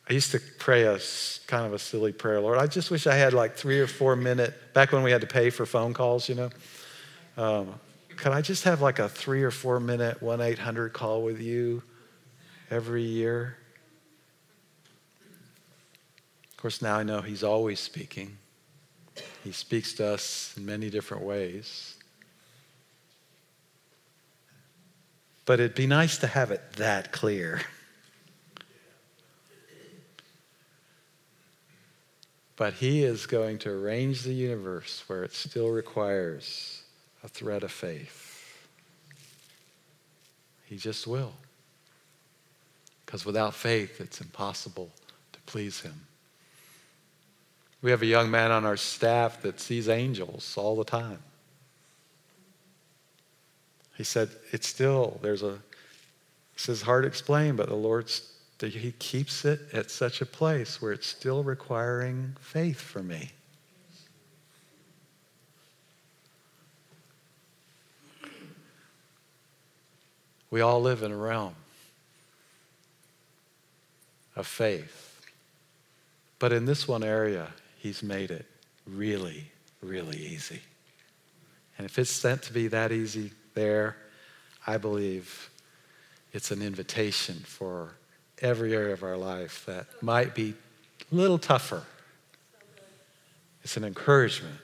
I 0.09 0.13
used 0.13 0.31
to 0.31 0.39
pray 0.57 0.83
a 0.85 0.99
kind 1.45 1.67
of 1.67 1.73
a 1.73 1.79
silly 1.79 2.11
prayer, 2.11 2.39
Lord. 2.39 2.57
I 2.57 2.65
just 2.65 2.89
wish 2.89 3.05
I 3.05 3.15
had 3.15 3.33
like 3.33 3.55
three 3.55 3.79
or 3.79 3.87
four 3.87 4.15
minute, 4.15 4.73
back 4.73 4.91
when 4.91 5.03
we 5.03 5.11
had 5.11 5.21
to 5.21 5.27
pay 5.27 5.51
for 5.51 5.67
phone 5.67 5.93
calls, 5.93 6.27
you 6.27 6.35
know. 6.35 6.49
Um, 7.37 7.75
could 8.21 8.33
I 8.33 8.41
just 8.41 8.65
have 8.65 8.83
like 8.83 8.99
a 8.99 9.09
three 9.09 9.41
or 9.41 9.49
four 9.49 9.79
minute 9.79 10.21
1 10.21 10.41
800 10.41 10.93
call 10.93 11.23
with 11.23 11.41
you 11.41 11.81
every 12.69 13.01
year? 13.01 13.57
Of 16.51 16.57
course, 16.57 16.83
now 16.83 16.97
I 16.97 17.03
know 17.03 17.21
He's 17.21 17.43
always 17.43 17.79
speaking. 17.79 18.37
He 19.43 19.51
speaks 19.51 19.93
to 19.93 20.05
us 20.05 20.53
in 20.55 20.67
many 20.67 20.91
different 20.91 21.23
ways. 21.23 21.95
But 25.45 25.59
it'd 25.59 25.73
be 25.73 25.87
nice 25.87 26.19
to 26.19 26.27
have 26.27 26.51
it 26.51 26.61
that 26.73 27.11
clear. 27.11 27.61
But 32.55 32.75
he 32.75 33.03
is 33.03 33.25
going 33.25 33.57
to 33.59 33.71
arrange 33.71 34.21
the 34.21 34.33
universe 34.33 35.03
where 35.07 35.23
it 35.23 35.33
still 35.33 35.69
requires 35.69 36.80
a 37.23 37.27
thread 37.27 37.63
of 37.63 37.71
faith. 37.71 38.27
He 40.65 40.77
just 40.77 41.05
will. 41.05 41.33
Because 43.05 43.25
without 43.25 43.53
faith, 43.53 43.99
it's 43.99 44.21
impossible 44.21 44.89
to 45.33 45.39
please 45.45 45.81
him. 45.81 46.05
We 47.81 47.91
have 47.91 48.01
a 48.01 48.05
young 48.05 48.29
man 48.31 48.51
on 48.51 48.65
our 48.65 48.77
staff 48.77 49.41
that 49.41 49.59
sees 49.59 49.89
angels 49.89 50.55
all 50.55 50.75
the 50.75 50.85
time. 50.85 51.19
He 53.97 54.03
said, 54.03 54.29
It's 54.51 54.67
still, 54.67 55.19
there's 55.21 55.43
a, 55.43 55.59
this 56.55 56.69
is 56.69 56.81
hard 56.83 57.03
to 57.03 57.07
explain, 57.07 57.55
but 57.55 57.67
the 57.67 57.75
Lord's 57.75 58.31
he 58.69 58.91
keeps 58.99 59.43
it 59.43 59.59
at 59.73 59.89
such 59.89 60.21
a 60.21 60.25
place 60.25 60.81
where 60.81 60.91
it's 60.91 61.07
still 61.07 61.43
requiring 61.43 62.35
faith 62.39 62.79
for 62.79 63.01
me. 63.01 63.31
We 70.51 70.59
all 70.61 70.81
live 70.81 71.01
in 71.01 71.11
a 71.11 71.17
realm 71.17 71.55
of 74.35 74.45
faith. 74.45 75.07
But 76.39 76.51
in 76.51 76.65
this 76.65 76.87
one 76.87 77.03
area, 77.03 77.47
he's 77.77 78.03
made 78.03 78.31
it 78.31 78.45
really, 78.85 79.45
really 79.81 80.17
easy. 80.17 80.59
And 81.77 81.85
if 81.85 81.97
it's 81.97 82.23
meant 82.23 82.43
to 82.43 82.53
be 82.53 82.67
that 82.67 82.91
easy 82.91 83.31
there, 83.53 83.95
I 84.67 84.77
believe 84.77 85.49
it's 86.33 86.51
an 86.51 86.61
invitation 86.61 87.35
for 87.35 87.93
every 88.41 88.75
area 88.75 88.93
of 88.93 89.03
our 89.03 89.17
life 89.17 89.65
that 89.67 89.87
might 90.01 90.35
be 90.35 90.53
a 91.11 91.15
little 91.15 91.39
tougher. 91.39 91.83
It's 93.63 93.77
an 93.77 93.83
encouragement. 93.83 94.57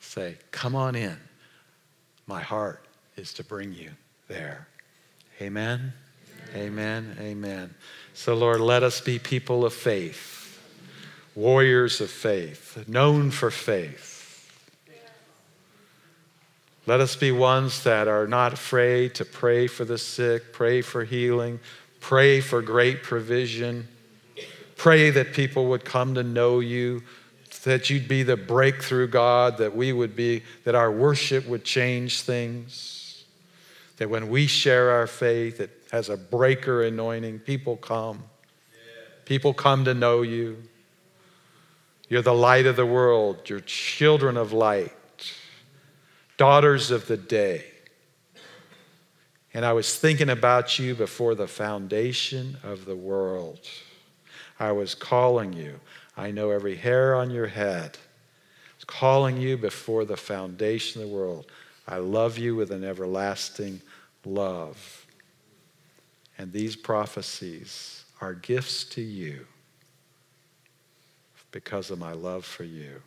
Say, 0.00 0.36
come 0.52 0.74
on 0.74 0.94
in. 0.94 1.16
My 2.26 2.40
heart 2.40 2.84
is 3.16 3.32
to 3.34 3.44
bring 3.44 3.72
you 3.72 3.90
there. 4.28 4.68
Amen. 5.40 5.92
Amen. 6.54 7.16
Amen. 7.20 7.74
So, 8.14 8.34
Lord, 8.34 8.60
let 8.60 8.82
us 8.82 9.00
be 9.00 9.18
people 9.18 9.64
of 9.64 9.74
faith, 9.74 10.60
warriors 11.34 12.00
of 12.00 12.10
faith, 12.10 12.88
known 12.88 13.30
for 13.30 13.50
faith. 13.50 14.14
Let 16.86 17.00
us 17.00 17.16
be 17.16 17.32
ones 17.32 17.82
that 17.82 18.06
are 18.06 18.28
not 18.28 18.52
afraid 18.52 19.16
to 19.16 19.24
pray 19.24 19.66
for 19.66 19.84
the 19.84 19.98
sick, 19.98 20.52
pray 20.52 20.82
for 20.82 21.04
healing, 21.04 21.58
Pray 22.06 22.40
for 22.40 22.62
great 22.62 23.02
provision. 23.02 23.88
Pray 24.76 25.10
that 25.10 25.32
people 25.32 25.66
would 25.66 25.84
come 25.84 26.14
to 26.14 26.22
know 26.22 26.60
you, 26.60 27.02
that 27.64 27.90
you'd 27.90 28.06
be 28.06 28.22
the 28.22 28.36
breakthrough 28.36 29.08
God, 29.08 29.58
that 29.58 29.74
we 29.74 29.92
would 29.92 30.14
be, 30.14 30.44
that 30.62 30.76
our 30.76 30.92
worship 30.92 31.48
would 31.48 31.64
change 31.64 32.20
things. 32.20 33.05
That 33.96 34.10
when 34.10 34.28
we 34.28 34.46
share 34.46 34.90
our 34.90 35.06
faith, 35.06 35.60
it 35.60 35.70
has 35.90 36.08
a 36.08 36.16
breaker 36.16 36.82
anointing. 36.82 37.40
People 37.40 37.76
come. 37.76 38.24
People 39.24 39.54
come 39.54 39.84
to 39.84 39.94
know 39.94 40.22
you. 40.22 40.62
You're 42.08 42.22
the 42.22 42.34
light 42.34 42.66
of 42.66 42.76
the 42.76 42.86
world. 42.86 43.48
You're 43.48 43.60
children 43.60 44.36
of 44.36 44.52
light, 44.52 44.92
daughters 46.36 46.90
of 46.90 47.06
the 47.08 47.16
day. 47.16 47.64
And 49.52 49.64
I 49.64 49.72
was 49.72 49.98
thinking 49.98 50.28
about 50.28 50.78
you 50.78 50.94
before 50.94 51.34
the 51.34 51.48
foundation 51.48 52.58
of 52.62 52.84
the 52.84 52.94
world. 52.94 53.60
I 54.60 54.72
was 54.72 54.94
calling 54.94 55.52
you. 55.52 55.80
I 56.16 56.30
know 56.30 56.50
every 56.50 56.76
hair 56.76 57.14
on 57.14 57.30
your 57.30 57.46
head. 57.46 57.96
I 57.96 58.76
was 58.76 58.84
calling 58.84 59.38
you 59.38 59.56
before 59.56 60.04
the 60.04 60.16
foundation 60.16 61.02
of 61.02 61.08
the 61.08 61.14
world. 61.14 61.46
I 61.88 61.98
love 61.98 62.38
you 62.38 62.56
with 62.56 62.70
an 62.70 62.84
everlasting 62.84 63.82
love. 64.24 65.06
And 66.38 66.52
these 66.52 66.76
prophecies 66.76 68.04
are 68.20 68.34
gifts 68.34 68.84
to 68.84 69.00
you 69.00 69.46
because 71.50 71.90
of 71.90 71.98
my 71.98 72.12
love 72.12 72.44
for 72.44 72.64
you. 72.64 73.00